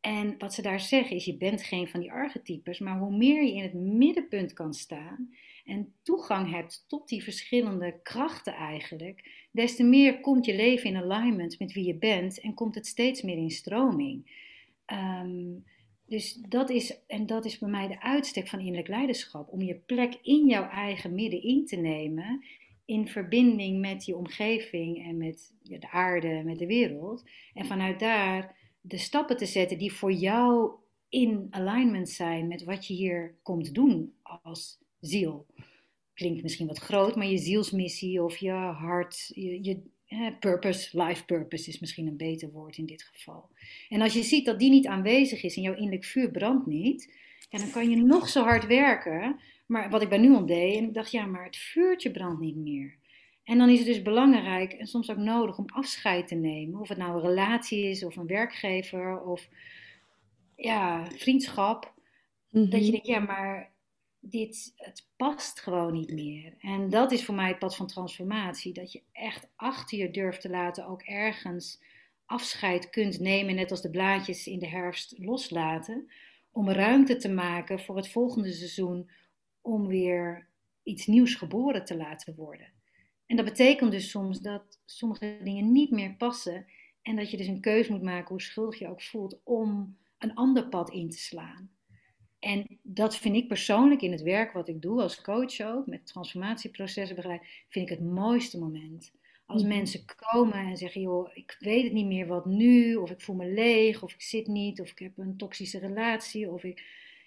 [0.01, 3.43] En wat ze daar zeggen is, je bent geen van die archetypes, maar hoe meer
[3.43, 5.35] je in het middenpunt kan staan
[5.65, 10.97] en toegang hebt tot die verschillende krachten eigenlijk, des te meer komt je leven in
[10.97, 14.43] alignment met wie je bent en komt het steeds meer in stroming.
[14.93, 15.65] Um,
[16.07, 19.75] dus dat is, en dat is bij mij de uitstek van innerlijk leiderschap, om je
[19.75, 22.45] plek in jouw eigen midden in te nemen,
[22.85, 27.25] in verbinding met je omgeving en met de aarde, met de wereld.
[27.55, 30.73] En vanuit daar de stappen te zetten die voor jou
[31.09, 35.47] in alignment zijn met wat je hier komt doen als ziel.
[36.15, 39.83] Klinkt misschien wat groot, maar je zielsmissie of je hart, je, je
[40.41, 43.49] purpose, life purpose is misschien een beter woord in dit geval.
[43.89, 47.13] En als je ziet dat die niet aanwezig is en jouw innerlijk vuur brandt niet,
[47.49, 49.41] ja, dan kan je nog zo hard werken.
[49.67, 52.57] Maar wat ik bij nu deed, en ik dacht, ja, maar het vuurtje brandt niet
[52.57, 52.97] meer.
[53.45, 56.81] En dan is het dus belangrijk en soms ook nodig om afscheid te nemen.
[56.81, 59.49] Of het nou een relatie is, of een werkgever, of
[60.57, 61.93] ja, vriendschap.
[62.51, 62.91] Dat je mhm.
[62.91, 63.73] denkt, ja, maar
[64.31, 66.55] dit, het past gewoon niet meer.
[66.59, 68.73] En dat is voor mij het pad van transformatie.
[68.73, 71.83] Dat je echt achter je durft te laten, ook ergens
[72.27, 76.11] afscheid kunt nemen, net als de blaadjes in de herfst loslaten.
[76.51, 79.11] Om ruimte te maken voor het volgende seizoen,
[79.61, 80.49] om weer
[80.83, 82.73] iets nieuws geboren te laten worden.
[83.27, 86.67] En dat betekent dus soms dat sommige dingen niet meer passen.
[87.03, 90.35] En dat je dus een keuze moet maken, hoe schuldig je ook voelt, om een
[90.35, 91.71] ander pad in te slaan.
[92.45, 96.07] En dat vind ik persoonlijk in het werk wat ik doe als coach ook, met
[96.07, 99.13] transformatieprocessen begeleid, vind ik het mooiste moment.
[99.47, 99.75] Als mhm.
[99.75, 103.37] mensen komen en zeggen, joh, ik weet het niet meer wat nu, of ik voel
[103.37, 106.79] me leeg, of ik zit niet, of ik heb een toxische relatie, of ik,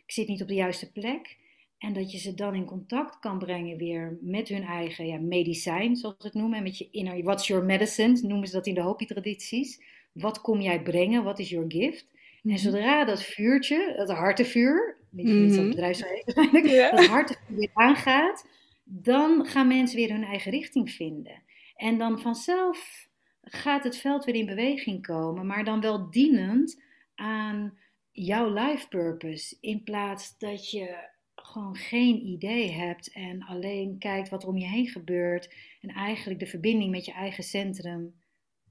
[0.05, 1.37] ik zit niet op de juiste plek.
[1.77, 5.95] En dat je ze dan in contact kan brengen weer met hun eigen ja, medicijn,
[5.95, 6.63] zoals ze het noemen.
[6.63, 9.81] Met je inner, what's your medicine, noemen ze dat in de Hopi-tradities.
[10.11, 12.05] Wat kom jij brengen, wat is your gift?
[12.43, 12.57] En mhm.
[12.57, 15.69] zodra dat vuurtje, dat hartevuur, niet mm -hmm.
[15.69, 16.91] bedrijf waarschijnlijk, ja.
[16.91, 18.45] dat weer aangaat,
[18.83, 21.41] dan gaan mensen weer hun eigen richting vinden.
[21.75, 23.07] En dan vanzelf
[23.41, 26.81] gaat het veld weer in beweging komen, maar dan wel dienend
[27.15, 27.77] aan
[28.11, 29.57] jouw life purpose.
[29.59, 34.67] In plaats dat je gewoon geen idee hebt en alleen kijkt wat er om je
[34.67, 38.13] heen gebeurt en eigenlijk de verbinding met je eigen centrum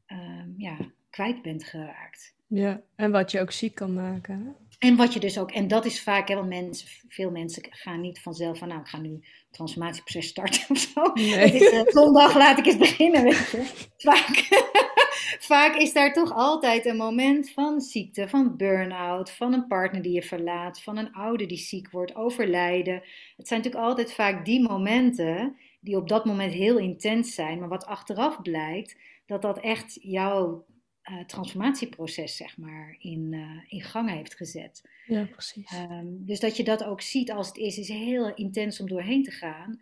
[0.07, 0.77] um, ja,
[1.11, 2.35] kwijt bent geraakt.
[2.47, 4.57] Ja, en wat je ook ziek kan maken.
[4.79, 8.01] En wat je dus ook, en dat is vaak, hè, want mensen, veel mensen gaan
[8.01, 11.13] niet vanzelf van, nou, ik ga nu transformatieproces starten of zo.
[11.15, 11.53] Nee.
[11.53, 13.89] is uh, zondag, laat ik eens beginnen, weet je.
[13.97, 14.49] Vaak,
[15.53, 20.13] vaak is daar toch altijd een moment van ziekte, van burn-out, van een partner die
[20.13, 23.03] je verlaat, van een ouder die ziek wordt, overlijden.
[23.37, 27.69] Het zijn natuurlijk altijd vaak die momenten die op dat moment heel intens zijn, maar
[27.69, 28.97] wat achteraf blijkt,
[29.27, 30.65] dat dat echt jouw
[31.11, 34.89] uh, transformatieproces, zeg maar, in, uh, in gang heeft gezet.
[35.07, 35.73] Ja, precies.
[35.73, 39.23] Um, dus dat je dat ook ziet als het is, is heel intens om doorheen
[39.23, 39.81] te gaan.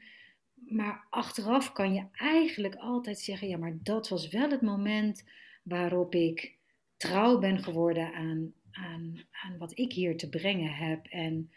[0.54, 5.24] Maar achteraf kan je eigenlijk altijd zeggen: ja, maar dat was wel het moment
[5.62, 6.56] waarop ik
[6.96, 11.06] trouw ben geworden aan, aan, aan wat ik hier te brengen heb.
[11.06, 11.50] En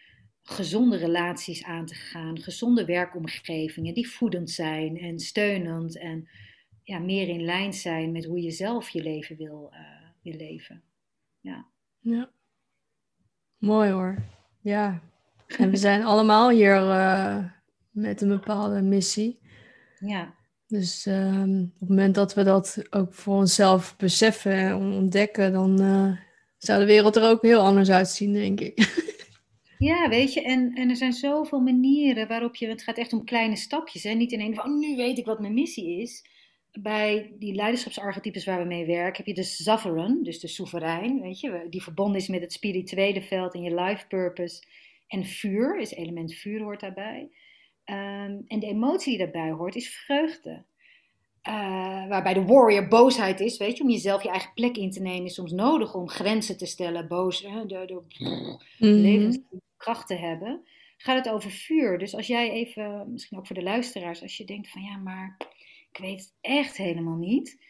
[0.44, 5.98] gezonde relaties aan te gaan, gezonde werkomgevingen die voedend zijn en steunend.
[5.98, 6.28] En
[6.88, 9.80] ja, meer in lijn zijn met hoe je zelf je leven wil, uh,
[10.22, 10.84] wil leven.
[11.40, 11.66] Ja.
[12.00, 12.30] ja.
[13.58, 14.24] Mooi hoor.
[14.62, 15.02] Ja.
[15.58, 17.46] En we zijn allemaal hier uh,
[17.92, 19.40] met een bepaalde missie.
[20.00, 20.34] Ja.
[20.68, 25.82] Dus um, op het moment dat we dat ook voor onszelf beseffen en ontdekken, dan
[25.82, 26.18] uh,
[26.58, 28.76] zou de wereld er ook heel anders uitzien, denk ik.
[29.80, 33.26] Ja, weet je, en, en er zijn zoveel manieren waarop je, het gaat echt om
[33.26, 34.14] kleine stapjes, hè?
[34.14, 36.24] niet in een van, oh, nu weet ik wat mijn missie is
[36.82, 41.40] bij die leiderschapsarchetypes waar we mee werken, heb je de sovereign, dus de soeverein, weet
[41.40, 44.64] je, die verbonden is met het spirituele veld en je life purpose.
[45.08, 47.30] En vuur, is element vuur hoort daarbij.
[47.86, 50.66] Um, en de emotie die daarbij hoort is vreugde.
[51.48, 55.02] Uh, waarbij de warrior boosheid is, weet je, om jezelf je eigen plek in te
[55.02, 60.16] nemen is soms nodig om grenzen te stellen, boos, hè, de, de mm levenskracht te
[60.16, 60.68] hebben.
[60.98, 61.98] Gaat het over vuur.
[61.98, 65.38] Dus als jij even, misschien ook voor de luisteraars, als je denkt van ja, maar
[65.92, 67.66] ik weet het echt helemaal niet.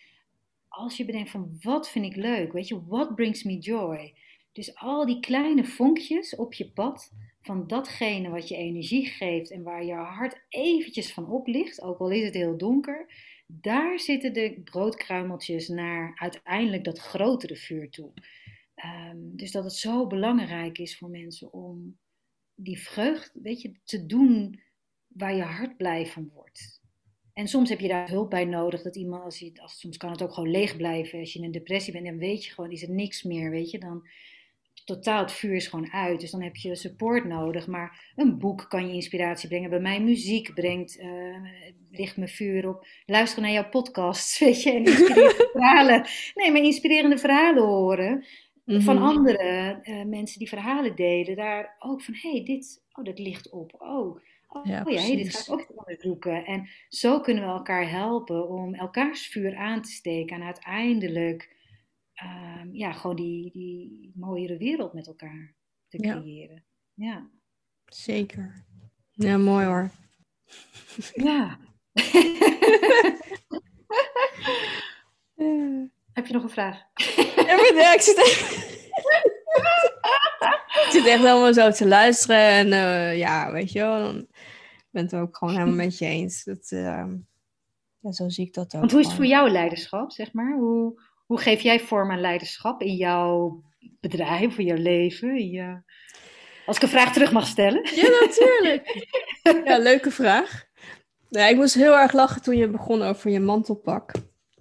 [0.67, 4.15] Als je bedenkt van wat vind ik leuk, weet je, what brings me joy?
[4.51, 7.11] Dus al die kleine vonkjes op je pad
[7.41, 12.11] van datgene wat je energie geeft en waar je hart eventjes van oplicht, ook al
[12.11, 13.13] is het heel donker,
[13.47, 18.13] daar zitten de broodkruimeltjes naar uiteindelijk dat grotere vuur toe.
[18.85, 21.97] Um, dus dat het zo belangrijk is voor mensen om
[22.55, 24.61] die vreugde, weet je, te doen
[25.07, 26.81] waar je hart blij van wordt.
[27.37, 28.81] En soms heb je daar hulp bij nodig.
[28.81, 31.19] Dat iemand, als je, als, soms kan het ook gewoon leeg blijven.
[31.19, 33.71] Als je in een depressie bent, dan weet je gewoon, is er niks meer, weet
[33.71, 33.79] je.
[33.79, 34.07] Dan
[34.85, 36.19] totaal het vuur is gewoon uit.
[36.19, 37.67] Dus dan heb je support nodig.
[37.67, 39.69] Maar een boek kan je inspiratie brengen.
[39.69, 41.37] Bij mij muziek brengt, uh,
[41.91, 42.87] ligt me vuur op.
[43.05, 44.71] Luisteren naar jouw podcasts, weet je.
[44.71, 46.05] En inspirerende verhalen.
[46.35, 48.25] Nee, maar inspirerende verhalen horen.
[48.65, 49.05] Van mhm.
[49.05, 51.35] andere uh, mensen die verhalen delen.
[51.35, 53.75] Daar ook van, hé, hey, dit, oh, dat ligt op.
[53.77, 56.45] Oh, Oh ja, ja dit ga ik ook onderzoeken.
[56.45, 61.55] En zo kunnen we elkaar helpen om elkaars vuur aan te steken en uiteindelijk
[62.23, 65.55] um, ja, gewoon die, die mooiere wereld met elkaar
[65.87, 66.65] te creëren.
[66.93, 67.05] Ja.
[67.05, 67.29] ja.
[67.85, 68.65] Zeker.
[69.11, 69.91] Ja, mooi hoor.
[71.13, 71.59] Ja.
[76.13, 76.83] Heb je nog een vraag?
[77.75, 78.65] Ja, ik zit echt...
[80.85, 84.27] ik zit echt helemaal zo te luisteren en uh, ja, weet je wel, dan
[84.89, 86.43] ben het ook gewoon helemaal met je eens.
[86.43, 87.05] Dat, uh,
[87.99, 88.79] ja, zo zie ik dat ook.
[88.79, 90.57] Want hoe is het voor jou leiderschap, zeg maar?
[90.57, 93.63] Hoe, hoe geef jij vorm aan leiderschap in jouw
[93.99, 95.49] bedrijf, in jouw leven?
[95.49, 95.83] Ja.
[96.65, 97.89] Als ik een vraag terug mag stellen.
[97.95, 99.07] Ja, natuurlijk.
[99.67, 100.65] ja, leuke vraag.
[101.29, 104.11] Ja, ik moest heel erg lachen toen je begon over je mantelpak.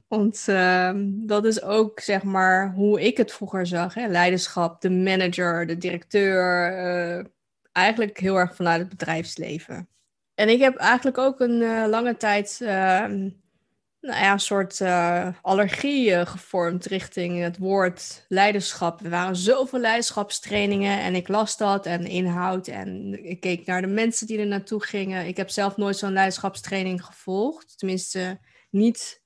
[0.09, 3.95] Want uh, dat is ook, zeg maar, hoe ik het vroeger zag.
[3.95, 4.07] Hè?
[4.07, 6.73] Leiderschap, de manager, de directeur.
[7.19, 7.25] Uh,
[7.73, 9.89] eigenlijk heel erg vanuit het bedrijfsleven.
[10.35, 13.31] En ik heb eigenlijk ook een uh, lange tijd, uh, nou
[14.01, 19.05] ja, een soort uh, allergie gevormd richting het woord leiderschap.
[19.05, 23.87] Er waren zoveel leiderschapstrainingen en ik las dat en inhoud en ik keek naar de
[23.87, 25.27] mensen die er naartoe gingen.
[25.27, 28.39] Ik heb zelf nooit zo'n leiderschapstraining gevolgd, tenminste
[28.71, 29.25] niet,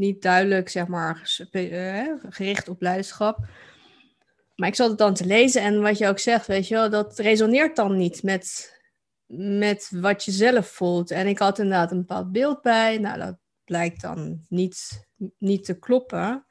[0.00, 3.38] niet duidelijk, zeg maar, uh, gericht op leiderschap.
[4.56, 6.90] Maar ik zat het dan te lezen en wat je ook zegt, weet je wel,
[6.90, 8.78] dat resoneert dan niet met,
[9.36, 11.10] met wat je zelf voelt.
[11.10, 12.98] En ik had inderdaad een bepaald beeld bij.
[12.98, 15.06] Nou, dat blijkt dan niet,
[15.38, 16.44] niet te kloppen.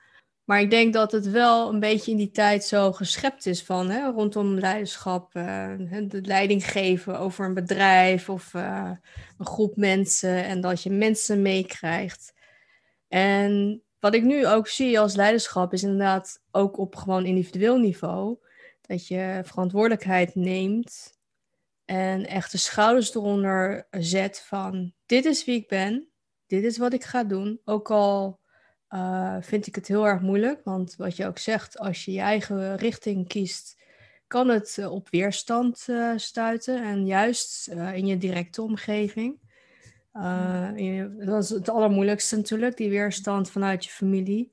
[0.44, 3.90] Maar ik denk dat het wel een beetje in die tijd zo geschept is van
[3.90, 5.74] hè, rondom leiderschap, uh,
[6.08, 8.92] de leiding geven over een bedrijf of uh,
[9.38, 12.34] een groep mensen en dat je mensen meekrijgt.
[13.10, 18.38] En wat ik nu ook zie als leiderschap is inderdaad ook op gewoon individueel niveau
[18.82, 21.18] dat je verantwoordelijkheid neemt
[21.86, 26.10] en echt de schouders eronder zet van dit is wie ik ben
[26.50, 27.62] dit is wat ik ga doen.
[27.66, 28.40] Ook al
[28.90, 32.20] uh, vind ik het heel erg moeilijk, want wat je ook zegt, als je je
[32.20, 33.78] eigen richting kiest,
[34.28, 36.84] kan het uh, op weerstand uh, stuiten.
[36.84, 39.40] En juist in je directe omgeving.
[40.76, 44.52] Je, dat is het allermoeilijkste natuurlijk, die weerstand vanuit je familie.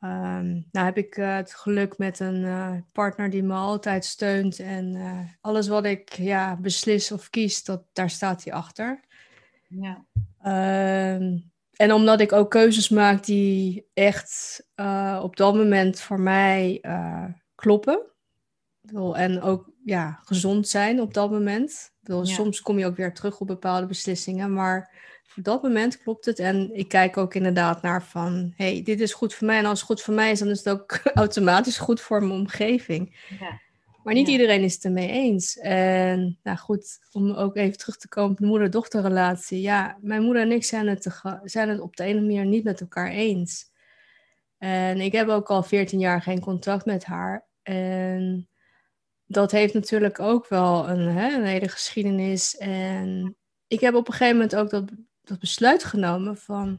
[0.00, 4.58] Um, nou heb ik het geluk met een partner die me altijd steunt.
[4.58, 4.96] En
[5.40, 9.00] alles wat ik ja, beslis of kies, dat, daar staat hij achter.
[9.68, 10.04] Ja.
[10.42, 11.38] Ehm,
[11.72, 14.64] en omdat ik ook keuzes maak die echt
[15.20, 16.80] op dat moment voor mij
[17.54, 18.00] kloppen.
[19.12, 21.92] En ook ja, gezond zijn op dat moment.
[22.00, 22.24] Ja.
[22.24, 24.52] Soms kom je ook weer terug op bepaalde beslissingen.
[24.52, 24.90] Maar
[25.26, 26.38] voor dat moment klopt het.
[26.38, 28.52] En ik kijk ook inderdaad naar van...
[28.56, 29.58] hey, dit is goed voor mij.
[29.58, 32.40] En als het goed voor mij is, dan is het ook automatisch goed voor mijn
[32.40, 33.16] omgeving.
[33.40, 33.62] Ja.
[34.04, 35.58] Maar niet iedereen is het ermee eens.
[35.58, 39.60] En nou goed, om ook even terug te komen op de moeder-dochterrelatie.
[39.60, 42.64] Ja, mijn moeder en ik zijn het, te, zijn het op de ene manier niet
[42.64, 43.72] met elkaar eens.
[44.58, 47.46] En ik heb ook al 14 jaar geen contact met haar.
[47.62, 48.48] En
[49.26, 52.56] dat heeft natuurlijk ook wel een, hè, een hele geschiedenis.
[52.56, 54.90] En ik heb op een gegeven moment ook dat,
[55.22, 56.78] dat besluit genomen van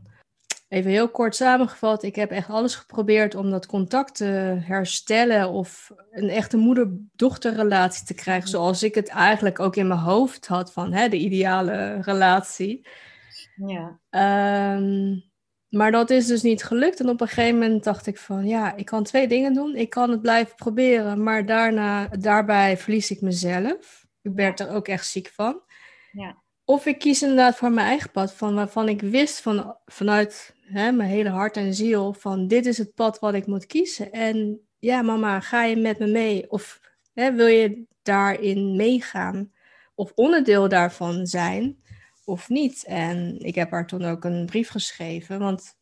[0.68, 4.26] Even heel kort samengevat, ik heb echt alles geprobeerd om dat contact te
[4.60, 10.48] herstellen of een echte moeder-dochterrelatie te krijgen, zoals ik het eigenlijk ook in mijn hoofd
[10.48, 12.88] had van hè, de ideale relatie.
[13.56, 14.00] Ja.
[14.76, 15.24] Um,
[15.70, 17.00] maar dat is dus niet gelukt.
[17.00, 19.76] En op een gegeven moment dacht ik van ja, ik kan twee dingen doen.
[19.76, 24.06] Ik kan het blijven proberen, maar daarna, daarbij verlies ik mezelf.
[24.22, 25.62] Ik werd er ook echt ziek van.
[26.12, 26.44] Ja.
[26.66, 30.92] Of ik kies inderdaad voor mijn eigen pad, van waarvan ik wist van, vanuit hè,
[30.92, 34.12] mijn hele hart en ziel van dit is het pad wat ik moet kiezen.
[34.12, 36.52] En ja, mama, ga je met me mee?
[36.52, 36.82] Of
[37.14, 39.52] hè, wil je daarin meegaan?
[39.96, 41.84] Of onderdeel daarvan zijn?
[42.26, 42.84] Of niet?
[42.86, 45.78] En ik heb haar toen ook een brief geschreven, want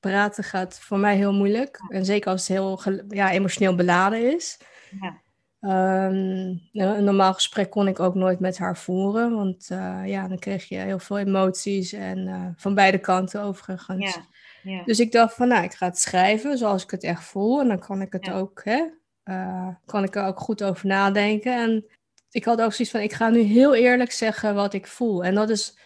[0.00, 1.80] praten gaat voor mij heel moeilijk.
[1.88, 4.60] En zeker als het heel ja, emotioneel beladen is.
[5.00, 5.20] Ja.
[5.60, 10.38] Um, een normaal gesprek kon ik ook nooit met haar voeren, want uh, ja, dan
[10.38, 14.14] kreeg je heel veel emoties en uh, van beide kanten overigens.
[14.14, 14.24] Ja,
[14.62, 14.82] ja.
[14.84, 17.68] Dus ik dacht van, nou, ik ga het schrijven zoals ik het echt voel en
[17.68, 18.84] dan kan ik het ook, hè,
[19.24, 21.52] uh, kan ik er ook goed over nadenken.
[21.62, 21.84] En
[22.30, 25.24] ik had ook zoiets van, ik ga nu heel eerlijk zeggen wat ik voel.
[25.24, 25.78] En dat is,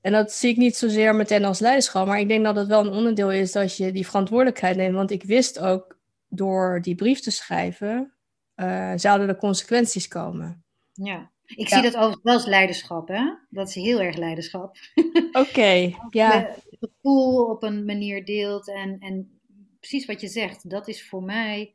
[0.00, 2.86] en dat zie ik niet zozeer meteen als leiderschap, maar ik denk dat het wel
[2.86, 4.94] een onderdeel is dat je die verantwoordelijkheid neemt.
[4.94, 5.98] Want ik wist ook
[6.28, 8.12] door die brief te schrijven
[8.56, 10.64] uh, zouden er consequenties komen.
[10.92, 13.34] Ja, ik zie dat overigens wel als leiderschap, hè?
[13.50, 14.76] Dat is heel erg leiderschap.
[15.32, 16.54] Oké, ja.
[16.70, 19.40] Het gevoel op een manier deelt en, en
[19.80, 21.74] precies wat je zegt, dat is voor mij,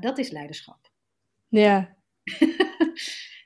[0.00, 0.90] dat is leiderschap.
[1.48, 1.96] Ja.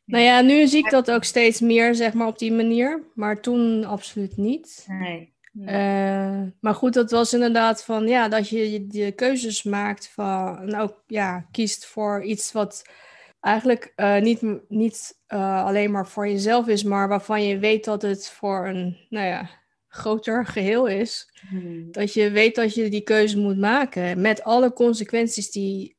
[0.07, 3.03] Nou ja, nu zie ik dat ook steeds meer, zeg maar, op die manier.
[3.15, 4.85] Maar toen absoluut niet.
[4.89, 5.35] Nee.
[5.61, 10.77] Uh, maar goed, dat was inderdaad van ja, dat je de keuzes maakt van en
[10.77, 12.83] ook ja, kiest voor iets wat
[13.41, 18.03] eigenlijk uh, niet, niet uh, alleen maar voor jezelf is, maar waarvan je weet dat
[18.03, 19.51] het voor een nou ja,
[19.89, 21.31] groter geheel is.
[21.49, 21.93] Hmm.
[21.93, 25.97] Dat je weet dat je die keuze moet maken met alle consequenties die,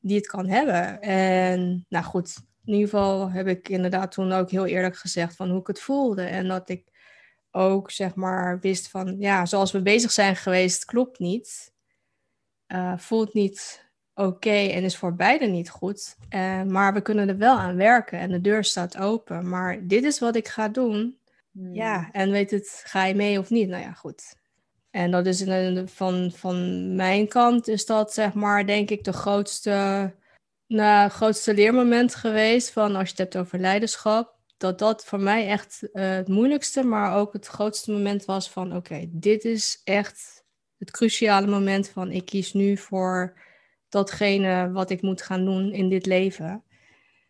[0.00, 1.00] die het kan hebben.
[1.00, 2.36] En nou goed,
[2.70, 5.80] in ieder geval heb ik inderdaad toen ook heel eerlijk gezegd van hoe ik het
[5.80, 6.84] voelde en dat ik
[7.50, 11.72] ook zeg maar wist van ja, zoals we bezig zijn geweest, klopt niet.
[12.68, 16.16] Uh, voelt niet oké en is voor beide niet goed.
[16.34, 19.48] Uh, maar we kunnen er wel aan werken en de deur staat open.
[19.48, 21.18] Maar dit is wat ik ga doen.
[21.52, 21.74] Hmm.
[21.74, 23.68] Ja, en weet het, ga je mee of niet?
[23.68, 24.38] Nou ja, goed.
[24.90, 25.44] En dat is
[25.84, 30.14] van, van mijn kant is dat zeg maar denk ik de grootste,
[30.70, 35.48] nou, grootste leermoment geweest van als je het hebt over leiderschap dat dat voor mij
[35.48, 40.44] echt eh, het moeilijkste, maar ook het grootste moment was van oké, dit is echt
[40.78, 43.38] het cruciale moment van ik kies nu voor
[43.88, 46.64] datgene wat ik moet gaan doen in dit leven.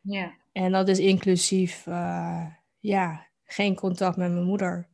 [0.00, 0.34] Ja.
[0.52, 2.46] En dat is inclusief, uh,
[2.80, 4.88] ja, geen contact met mijn moeder.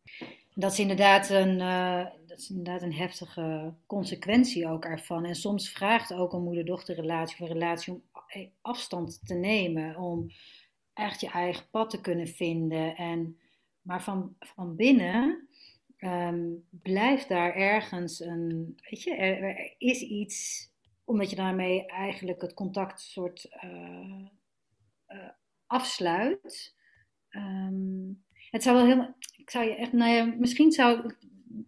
[0.55, 5.25] Dat is inderdaad een, uh, dat is inderdaad een heftige consequentie ook ervan.
[5.25, 8.03] En soms vraagt ook een moeder-dochterrelatie of een relatie om
[8.61, 10.27] afstand te nemen, om
[10.93, 12.97] echt je eigen pad te kunnen vinden.
[12.97, 13.39] En,
[13.83, 15.49] maar van, van binnen
[15.99, 20.69] um, blijft daar ergens een, weet je, er, is iets,
[21.05, 24.27] omdat je daarmee eigenlijk het contact soort uh,
[25.09, 25.29] uh,
[25.67, 26.75] afsluit.
[27.31, 31.15] Um, het zou wel helemaal, ik zou je echt, nou ja, misschien zou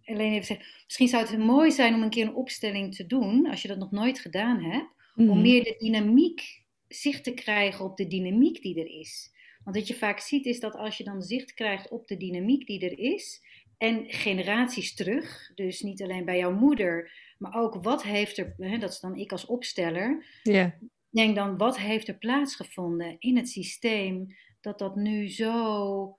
[0.05, 3.47] alleen even zeggen, misschien zou het mooi zijn om een keer een opstelling te doen,
[3.47, 5.41] als je dat nog nooit gedaan hebt, om mhm.
[5.41, 9.31] meer de dynamiek zicht te krijgen op de dynamiek die er is.
[9.65, 12.67] Want wat je vaak ziet is dat als je dan zicht krijgt op de dynamiek
[12.67, 13.43] die er is,
[13.79, 18.79] en generaties terug, dus niet alleen bij jouw moeder, maar ook wat heeft er, hè,
[18.79, 20.71] dat is dan ik als opsteller, yeah.
[21.11, 24.27] denk dan wat heeft er plaatsgevonden in het systeem
[24.61, 26.17] dat dat nu zo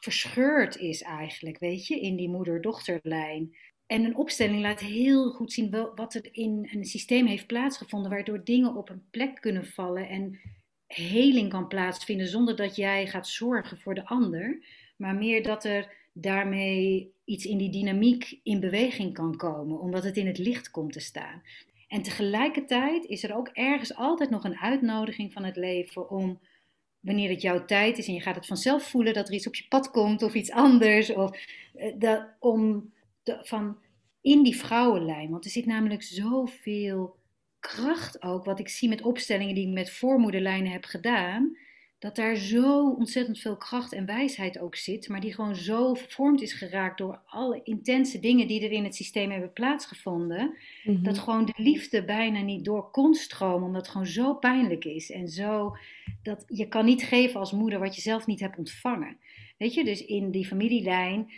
[0.00, 3.56] verscheurd is eigenlijk, weet je, in die moeder-dochterlijn.
[3.90, 8.44] En een opstelling laat heel goed zien wat er in een systeem heeft plaatsgevonden, waardoor
[8.44, 10.40] dingen op een plek kunnen vallen en
[10.86, 14.64] heling kan plaatsvinden zonder dat jij gaat zorgen voor de ander,
[14.96, 20.16] maar meer dat er daarmee iets in die dynamiek in beweging kan komen, omdat het
[20.16, 21.42] in het licht komt te staan.
[21.88, 26.40] En tegelijkertijd is er ook ergens altijd nog een uitnodiging van het leven om,
[27.00, 29.54] wanneer het jouw tijd is en je gaat het vanzelf voelen dat er iets op
[29.54, 31.38] je pad komt of iets anders, of,
[31.74, 32.92] eh, dat, om
[33.24, 33.78] van
[34.20, 37.18] in die vrouwenlijn, want er zit namelijk zoveel
[37.60, 41.56] kracht ook, wat ik zie met opstellingen die ik met voormoederlijnen heb gedaan,
[42.00, 46.42] dat daar zo ontzettend veel kracht en wijsheid ook zit, maar die gewoon zo vervormd
[46.42, 50.54] is geraakt door alle intense dingen die er in het systeem hebben plaatsgevonden,
[50.84, 51.02] mhm.
[51.02, 55.10] dat gewoon de liefde bijna niet door kon stromen, omdat het gewoon zo pijnlijk is
[55.10, 55.76] en zo
[56.22, 59.16] dat je kan niet geven als moeder wat je zelf niet hebt ontvangen.
[59.58, 61.30] Weet je, dus in die familielijn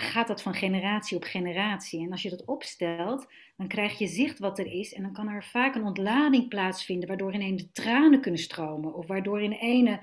[0.00, 2.04] gaat dat van generatie op generatie.
[2.04, 3.26] En als je dat opstelt,
[3.56, 4.92] dan krijg je zicht wat er is.
[4.92, 8.94] En dan kan er vaak een ontlading plaatsvinden, waardoor in de tranen kunnen stromen.
[8.94, 10.00] Of waardoor in ene,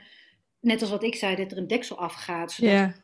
[0.60, 2.52] net als wat ik zei, dat er een deksel afgaat.
[2.52, 3.04] Zodat,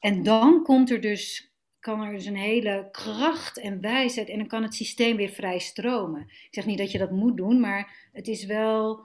[0.00, 4.28] En dan komt er dus, kan er dus een hele kracht en wijsheid.
[4.28, 6.20] En dan kan het systeem weer vrij stromen.
[6.20, 9.00] Ik zeg niet dat je dat moet doen, maar het is wel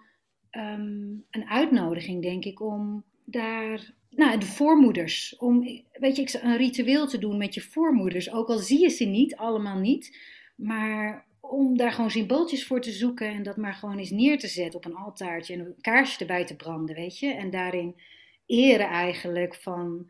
[0.49, 5.35] ehm, een uitnodiging, denk ik, om daar nou, de voormoeders.
[5.37, 8.31] Om weet je, een ritueel te doen met je voormoeders.
[8.31, 10.17] Ook al zie je ze niet, allemaal niet.
[10.55, 14.47] Maar om daar gewoon symbooltjes voor te zoeken en dat maar gewoon eens neer te
[14.47, 17.33] zetten op een altaartje en een kaarsje erbij te branden, weet je.
[17.33, 17.95] En daarin
[18.45, 20.09] eren eigenlijk van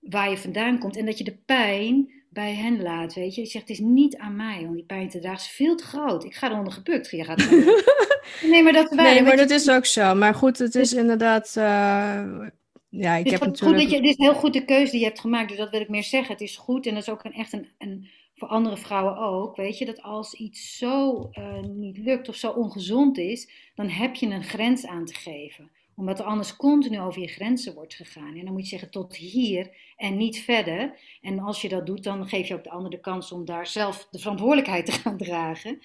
[0.00, 0.96] waar je vandaan komt.
[0.96, 3.40] En dat je de pijn bij hen laat, weet je.
[3.40, 5.38] Je zegt, het is niet aan mij om die pijn te dragen.
[5.38, 6.24] Het is veel te groot.
[6.24, 7.10] Ik ga eronder gebukt.
[7.10, 7.50] Je gaat
[8.50, 10.14] nee, maar dat, nee, maar dat is ook zo.
[10.14, 11.54] Maar goed, het is inderdaad...
[11.58, 12.46] Uh
[12.96, 13.80] ja, ik heb natuurlijk...
[13.80, 15.58] goed dat je, het is een heel goed de keuze die je hebt gemaakt, dus
[15.58, 16.32] dat wil ik meer zeggen.
[16.32, 19.56] Het is goed en dat is ook een, echt een, een, voor andere vrouwen ook,
[19.56, 24.14] weet je, dat als iets zo uh, niet lukt of zo ongezond is, dan heb
[24.14, 25.70] je een grens aan te geven.
[25.96, 28.36] Omdat er anders continu over je grenzen wordt gegaan.
[28.36, 30.98] En dan moet je zeggen tot hier en niet verder.
[31.20, 33.66] En als je dat doet, dan geef je ook de ander de kans om daar
[33.66, 35.78] zelf de verantwoordelijkheid te gaan dragen.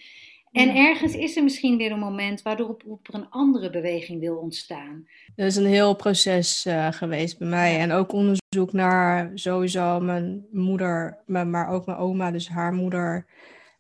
[0.51, 5.07] En ergens is er misschien weer een moment waardoor er een andere beweging wil ontstaan.
[5.36, 7.80] Dat is een heel proces uh, geweest bij mij.
[7.80, 13.26] En ook onderzoek naar sowieso mijn moeder, maar ook mijn oma, dus haar moeder,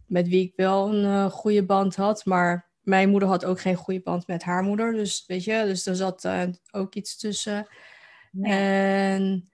[0.05, 2.25] met wie ik wel een uh, goede band had.
[2.25, 4.93] Maar mijn moeder had ook geen goede band met haar moeder.
[4.93, 7.67] Dus weet je, dus er zat uh, ook iets tussen.
[8.41, 9.49] En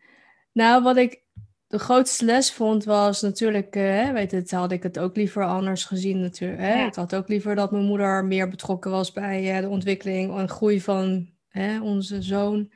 [0.51, 1.23] nou, wat ik
[1.67, 5.86] de grootste les vond was natuurlijk, uh, weet het, had ik het ook liever anders
[5.86, 6.61] gezien natuurlijk.
[6.61, 6.86] Hè?
[6.86, 10.49] Ik had ook liever dat mijn moeder meer betrokken was bij uh, de ontwikkeling en
[10.49, 12.71] groei van hè, onze zoon.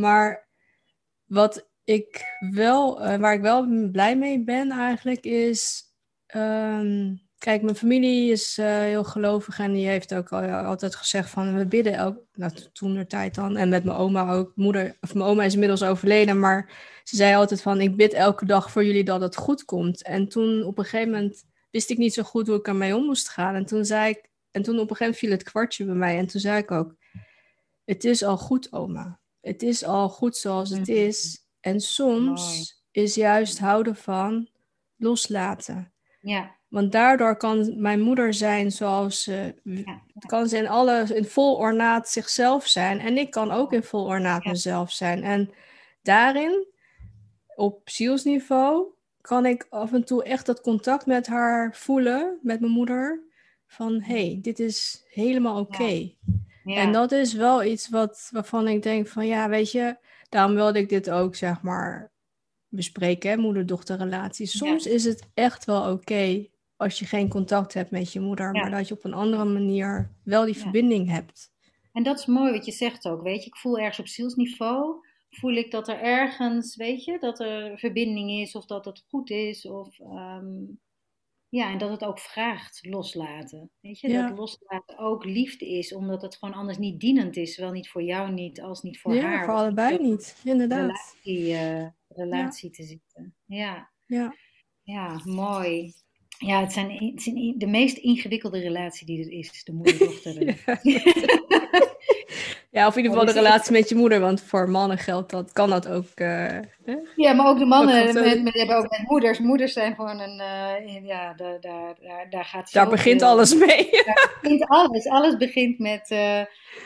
[0.00, 0.48] Maar
[1.24, 5.82] wat ik wel, waar ik wel blij mee ben eigenlijk, is
[6.36, 11.56] um, Kijk, mijn familie is uh, heel gelovig en die heeft ook altijd gezegd van
[11.56, 13.56] we bidden elk, nou, toen de tijd dan.
[13.56, 14.52] En met mijn oma ook.
[14.54, 16.70] Moeder, of mijn oma is inmiddels overleden, maar
[17.04, 20.02] ze zei altijd van ik bid elke dag voor jullie dat het goed komt.
[20.02, 23.04] En toen op een gegeven moment wist ik niet zo goed hoe ik ermee om
[23.04, 23.54] moest gaan.
[23.54, 26.18] En toen zei ik, en toen op een gegeven moment viel het kwartje bij mij.
[26.18, 26.94] En toen zei ik ook,
[27.84, 29.20] het is al goed oma.
[29.40, 30.96] Het is al goed zoals het mhm.
[30.96, 31.46] is.
[31.60, 34.48] En soms is juist houden van
[34.96, 35.92] loslaten.
[36.20, 36.60] Ja.
[36.72, 40.02] Want daardoor kan mijn moeder zijn zoals ze Ja.
[40.26, 43.00] kan ze in alle in vol ornaat zichzelf zijn.
[43.00, 44.50] En ik kan ook in vol ornaat Ja.
[44.50, 45.22] mezelf zijn.
[45.22, 45.50] En
[46.02, 46.66] daarin,
[47.56, 48.86] op zielsniveau,
[49.20, 53.22] kan ik af en toe echt dat contact met haar voelen, met mijn moeder.
[53.66, 56.12] Van hé, hey, dit is helemaal oké.
[56.64, 59.96] En dat is wel iets wat, waarvan ik denk van ja, weet je,
[60.28, 62.12] daarom wilde ik dit ook zeg maar
[62.68, 64.46] bespreken, moeder-dochter-relatie.
[64.46, 66.50] Soms is het echt wel oké
[66.82, 68.60] als je geen contact hebt met je moeder, Ja.
[68.60, 70.60] maar dat je op een andere manier wel die Ja.
[70.60, 71.50] verbinding hebt.
[71.92, 73.46] En dat is mooi wat je zegt ook, weet je.
[73.46, 78.30] Ik voel ergens op zielsniveau, voel ik dat er ergens, weet je, dat er verbinding
[78.30, 79.66] is of dat het goed is.
[79.66, 80.46] Of, ehm,
[81.48, 83.70] ja, en dat het ook vraagt loslaten.
[83.80, 84.28] Weet je, Ja.
[84.28, 87.54] dat loslaten ook liefde is, omdat het gewoon anders niet dienend is.
[87.54, 89.44] Zowel niet voor jou niet, als niet voor ja, haar.
[89.44, 90.80] voor allebei niet, inderdaad.
[90.80, 93.34] relatie, eh, relatie te zitten.
[93.44, 93.90] Ja.
[94.06, 94.34] Ja.
[94.82, 95.92] Ja, mooi.
[96.46, 100.56] Ja, het zijn, het zijn de meest ingewikkelde relatie die er is, de moeder-dochter.
[102.70, 104.98] Ja, of in ieder geval de dus ik- relatie met je moeder, want voor mannen
[104.98, 106.06] geldt dat, kan dat ook.
[106.14, 106.58] eh?
[107.16, 109.38] Ja, maar ook de mannen met, met, hebben ook met moeders.
[109.38, 111.96] Moeders zijn gewoon een, eh, ja, daar, daar,
[112.30, 113.90] daar, gaat Daar begint alles mee.
[114.04, 115.08] Daar begint alles.
[115.08, 116.40] Alles begint met, eh,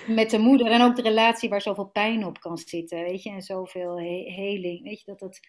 [0.07, 0.67] met de moeder.
[0.67, 3.31] En ook de relatie waar zoveel pijn op kan zitten, weet je.
[3.31, 5.05] En zoveel he- heling, weet je.
[5.07, 5.41] Dat dat,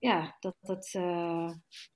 [0.00, 1.50] ja, dat dat, eh,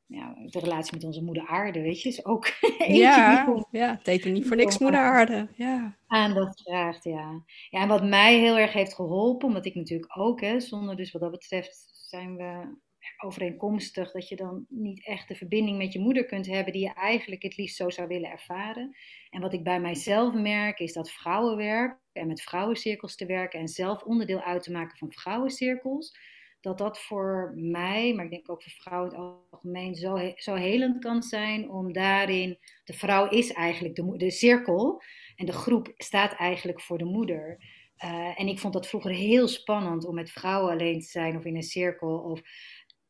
[0.07, 2.47] ja, de relatie met onze moeder aarde, weet je, is ook
[2.87, 5.49] ja, gewoon ja, er niet voor niks moeder aarde.
[5.55, 5.97] Ja.
[6.07, 7.45] aandacht vraagt, ja.
[7.71, 11.13] Ja, en wat mij heel erg heeft geholpen, omdat ik natuurlijk ook, hè, zonder dus
[11.13, 12.77] wat dat betreft zijn we
[13.19, 16.95] overeenkomstig dat je dan niet echt de verbinding met je moeder kunt hebben die je
[16.95, 18.97] eigenlijk het liefst zo zou willen ervaren.
[19.31, 23.69] En wat ik bij mijzelf merk is dat vrouwenwerk en met vrouwencirkels te werken en
[23.69, 26.17] zelf onderdeel uit te maken van vrouwencirkels,
[26.65, 30.33] dat dat voor mij, maar ik denk ook voor vrouwen in het algemeen, zo, he-
[30.37, 35.03] zo helend kan zijn om daarin, de vrouw is eigenlijk de, de cirkel
[35.37, 37.59] en de groep staat eigenlijk voor de moeder.
[38.05, 41.45] Uh, en ik vond dat vroeger heel spannend om met vrouwen alleen te zijn of
[41.45, 42.19] in een cirkel.
[42.19, 42.41] Of,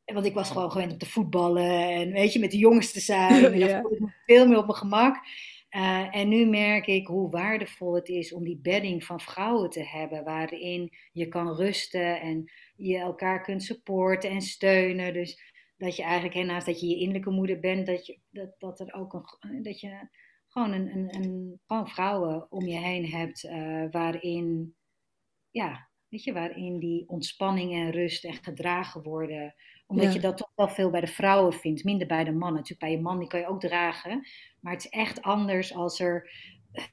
[0.04, 3.00] want ik was gewoon gewend om te voetballen en weet je, met de jongens te
[3.00, 3.44] zijn.
[3.52, 3.66] En Ja.
[3.66, 5.16] dan voelde ik me veel meer op mijn gemak.
[5.74, 9.84] Uh, en nu merk ik hoe waardevol het is om die bedding van vrouwen te
[9.84, 15.12] hebben, waarin je kan rusten en je elkaar kunt supporten en steunen.
[15.12, 18.54] Dus dat je eigenlijk, hè, naast dat je je innerlijke moeder bent, dat, je, dat,
[18.58, 20.08] dat er ook een, dat je
[20.46, 24.76] gewoon, een, een, een, gewoon vrouwen om je heen hebt, uh, waarin,
[25.50, 29.54] ja, weet je, waarin die ontspanning en rust en gedragen worden.
[29.86, 30.12] Omdat ja.
[30.12, 32.52] je dat toch wel veel bij de vrouwen vindt, minder bij de mannen.
[32.52, 34.26] Natuurlijk bij je man, die kan je ook dragen.
[34.60, 36.30] Maar het is echt anders als er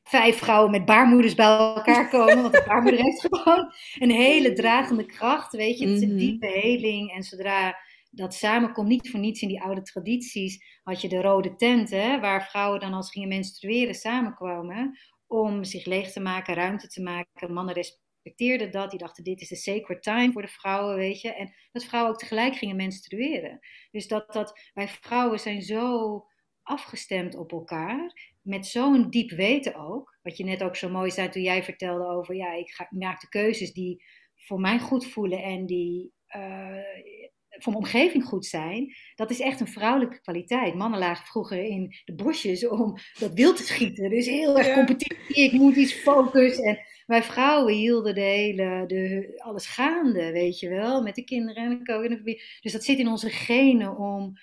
[0.03, 2.41] vijf vrouwen met baarmoeders bij elkaar komen.
[2.41, 5.87] Want de baarmoeder heeft gewoon een hele dragende kracht, weet je.
[5.87, 7.11] Het is een diepe heling.
[7.11, 7.77] En zodra
[8.11, 12.49] dat samenkomt, niet voor niets in die oude tradities, had je de rode tenten, waar
[12.49, 17.53] vrouwen dan als gingen menstrueren samenkwamen om zich leeg te maken, ruimte te maken.
[17.53, 17.75] Mannen
[18.23, 21.33] respecteerden dat, die dachten dit is de sacred time voor de vrouwen, weet je.
[21.33, 23.59] En dat vrouwen ook tegelijk gingen menstrueren.
[23.91, 26.25] Dus dat, dat wij vrouwen zijn zo
[26.63, 31.29] afgestemd op elkaar, met zo'n diep weten ook, wat je net ook zo mooi zei
[31.29, 34.03] toen jij vertelde over, ja, ik ga, maak de keuzes die
[34.35, 39.59] voor mij goed voelen en die uh, voor mijn omgeving goed zijn, dat is echt
[39.59, 40.75] een vrouwelijke kwaliteit.
[40.75, 44.09] Mannen lagen vroeger in de bosjes om dat wild te schieten.
[44.09, 46.59] Dus heel erg competitie, ik moet iets focus.
[46.59, 51.63] En wij vrouwen hielden de hele, de, alles gaande, weet je wel, met de kinderen
[51.63, 52.23] en de koken.
[52.61, 54.33] Dus dat zit in onze genen om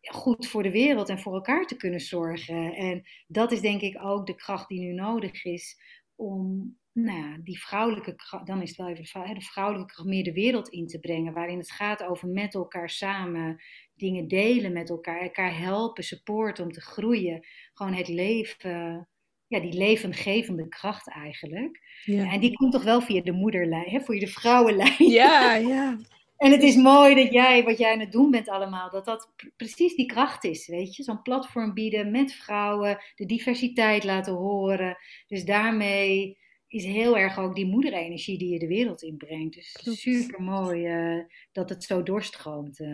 [0.00, 2.74] goed voor de wereld en voor elkaar te kunnen zorgen.
[2.74, 5.76] En dat is denk ik ook de kracht die nu nodig is
[6.14, 9.92] om nou ja, die vrouwelijke kracht, dan is het wel even de, vrouw, de vrouwelijke
[9.92, 13.62] kracht meer de wereld in te brengen, waarin het gaat over met elkaar samen
[13.94, 17.46] dingen delen met elkaar, elkaar helpen, supporten om te groeien.
[17.72, 19.08] Gewoon het leven,
[19.46, 21.80] ja, die levengevende kracht eigenlijk.
[22.04, 22.32] Ja.
[22.32, 25.08] En die komt toch wel via de moederlijn, hè, voor je de vrouwenlijn.
[25.10, 25.98] Ja, ja.
[26.36, 29.32] En het is mooi dat jij, wat jij aan het doen bent allemaal, dat dat
[29.56, 31.02] precies die kracht is, weet je.
[31.02, 34.98] Zo'n platform bieden met vrouwen, de diversiteit laten horen.
[35.26, 36.38] Dus daarmee
[36.74, 39.54] is heel erg ook die moederenergie die je de wereld inbrengt.
[39.54, 42.88] Dus super mooi uh, dat het zo doorstroomt uh,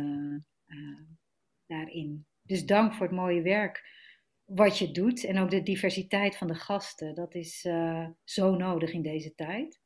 [0.66, 1.00] uh,
[1.66, 2.26] daarin.
[2.42, 3.88] Dus dank voor het mooie werk
[4.44, 5.24] wat je doet.
[5.24, 7.14] En ook de diversiteit van de gasten.
[7.14, 9.80] Dat is eh, zo nodig in deze tijd.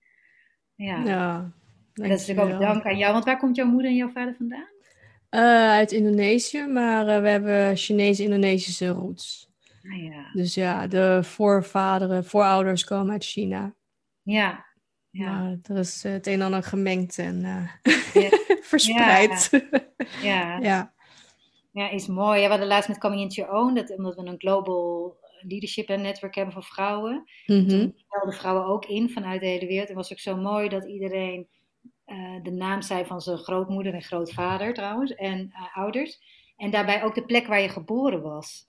[0.75, 1.05] Ja.
[1.05, 1.53] ja
[1.95, 3.13] en dat is natuurlijk ook dank aan jou.
[3.13, 4.73] Want waar komt jouw moeder en jouw vader vandaan?
[5.31, 9.51] Uh, uit Indonesië, maar uh, we hebben Chinese-Indonesische roots.
[9.83, 10.31] Ah, ja.
[10.33, 13.75] Dus ja, de voorvaderen, voorouders komen uit China.
[14.25, 14.67] Ja.
[15.11, 15.59] ja.
[15.63, 17.81] Er is het een en ander gemengd en ja.
[18.73, 19.51] verspreid.
[20.23, 20.59] Ja.
[20.59, 20.93] ja.
[21.73, 22.39] Ja, is mooi.
[22.39, 25.89] Ja, we hadden laatst met Coming Into Your Own, dat, omdat we een global leadership
[25.89, 27.25] en netwerk hebben voor vrouwen.
[27.47, 29.89] Mm Toen belden vrouwen ook in vanuit de hele wereld.
[29.89, 31.49] En was ook zo mooi dat iedereen
[32.07, 36.21] uh, de naam zei van zijn grootmoeder en grootvader trouwens, en uh, ouders.
[36.57, 38.67] En daarbij ook de plek waar je geboren was.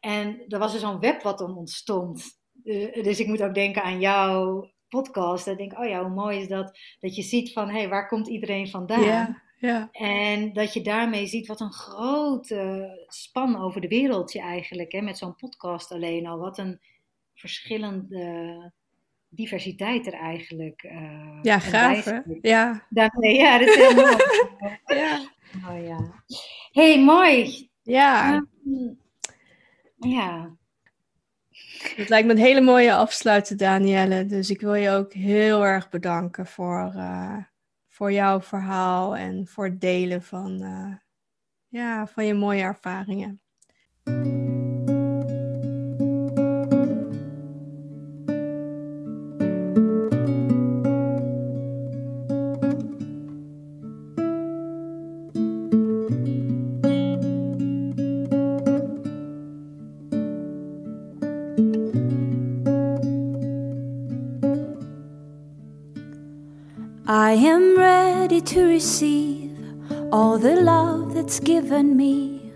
[0.00, 2.24] En er was er zo'n web wat dan ontstond.
[2.64, 5.46] Uh, dus ik moet ook denken aan jouw podcast.
[5.46, 6.78] En denk, oh ja, hoe mooi is dat?
[7.00, 9.02] Dat je ziet van, hé, hey, waar komt iedereen vandaan?
[9.04, 9.88] Ja, ja.
[9.92, 15.00] En dat je daarmee ziet wat een grote span over de wereld je eigenlijk, hè,
[15.00, 16.38] met zo'n podcast alleen al.
[16.38, 16.80] Wat een
[17.34, 18.72] verschillende
[19.28, 20.82] diversiteit er eigenlijk.
[20.82, 22.20] Uh, ja, gaaf hè?
[22.40, 22.86] Ja.
[22.90, 24.16] Daarmee, ja, dat is heel mooi.
[25.00, 25.34] ja.
[25.68, 26.22] Oh, ja.
[26.72, 27.68] hey, mooi.
[27.82, 28.34] Ja.
[28.64, 28.98] Um,
[29.96, 30.56] ja.
[31.96, 34.26] Het lijkt me een hele mooie afsluiten, Danielle.
[34.26, 37.36] Dus ik wil je ook heel erg bedanken voor, uh,
[37.88, 40.94] voor jouw verhaal en voor het delen van, uh,
[41.68, 43.40] ja, van je mooie ervaringen.
[68.46, 69.58] To receive
[70.12, 72.52] all the love that's given me,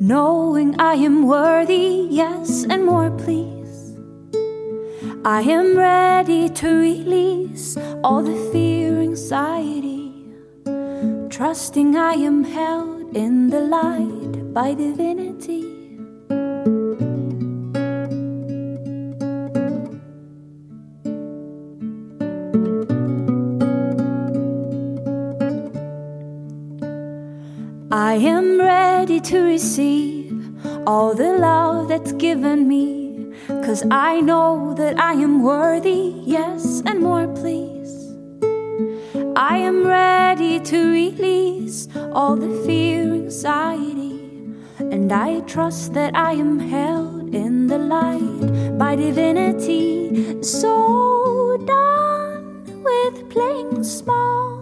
[0.00, 3.96] knowing I am worthy, yes, and more, please.
[5.24, 10.26] I am ready to release all the fear, and anxiety,
[11.28, 15.63] trusting I am held in the light by divinity.
[29.24, 30.32] To receive
[30.86, 33.32] all the love that's given me.
[33.48, 37.92] Cause I know that I am worthy, yes, and more, please.
[39.36, 44.20] I am ready to release all the fear, and anxiety,
[44.78, 50.42] and I trust that I am held in the light by divinity.
[50.42, 54.54] So done with playing small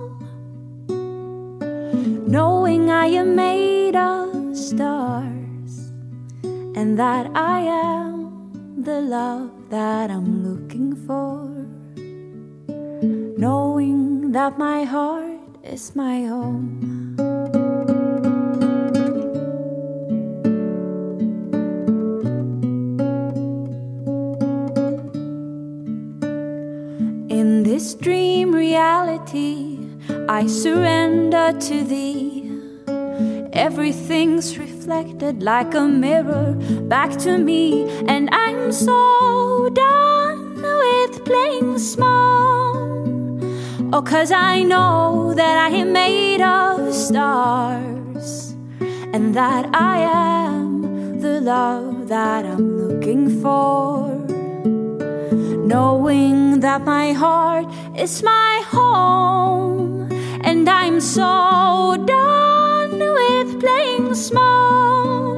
[2.32, 5.92] knowing I am made of stars
[6.74, 11.48] and that I am the love that I'm looking for.
[13.38, 17.16] Knowing that my heart is my home.
[27.28, 29.78] In this dream reality,
[30.28, 32.41] I surrender to thee.
[33.52, 36.54] Everything's reflected like a mirror
[36.88, 42.76] back to me, and I'm so done with playing small.
[43.92, 48.56] Oh, cause I know that I am made of stars,
[49.12, 54.12] and that I am the love that I'm looking for
[55.72, 57.66] knowing that my heart
[57.96, 60.10] is my home
[60.42, 62.81] and I'm so done
[63.18, 65.36] with playing small.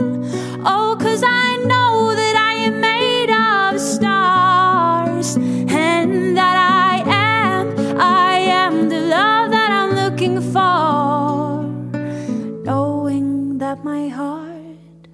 [0.66, 8.36] Oh, cause I know that I am made of stars and that I am, I
[8.38, 11.62] am the love that I'm looking for.
[12.64, 15.08] Knowing that my heart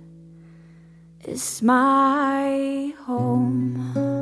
[1.24, 4.19] is my home.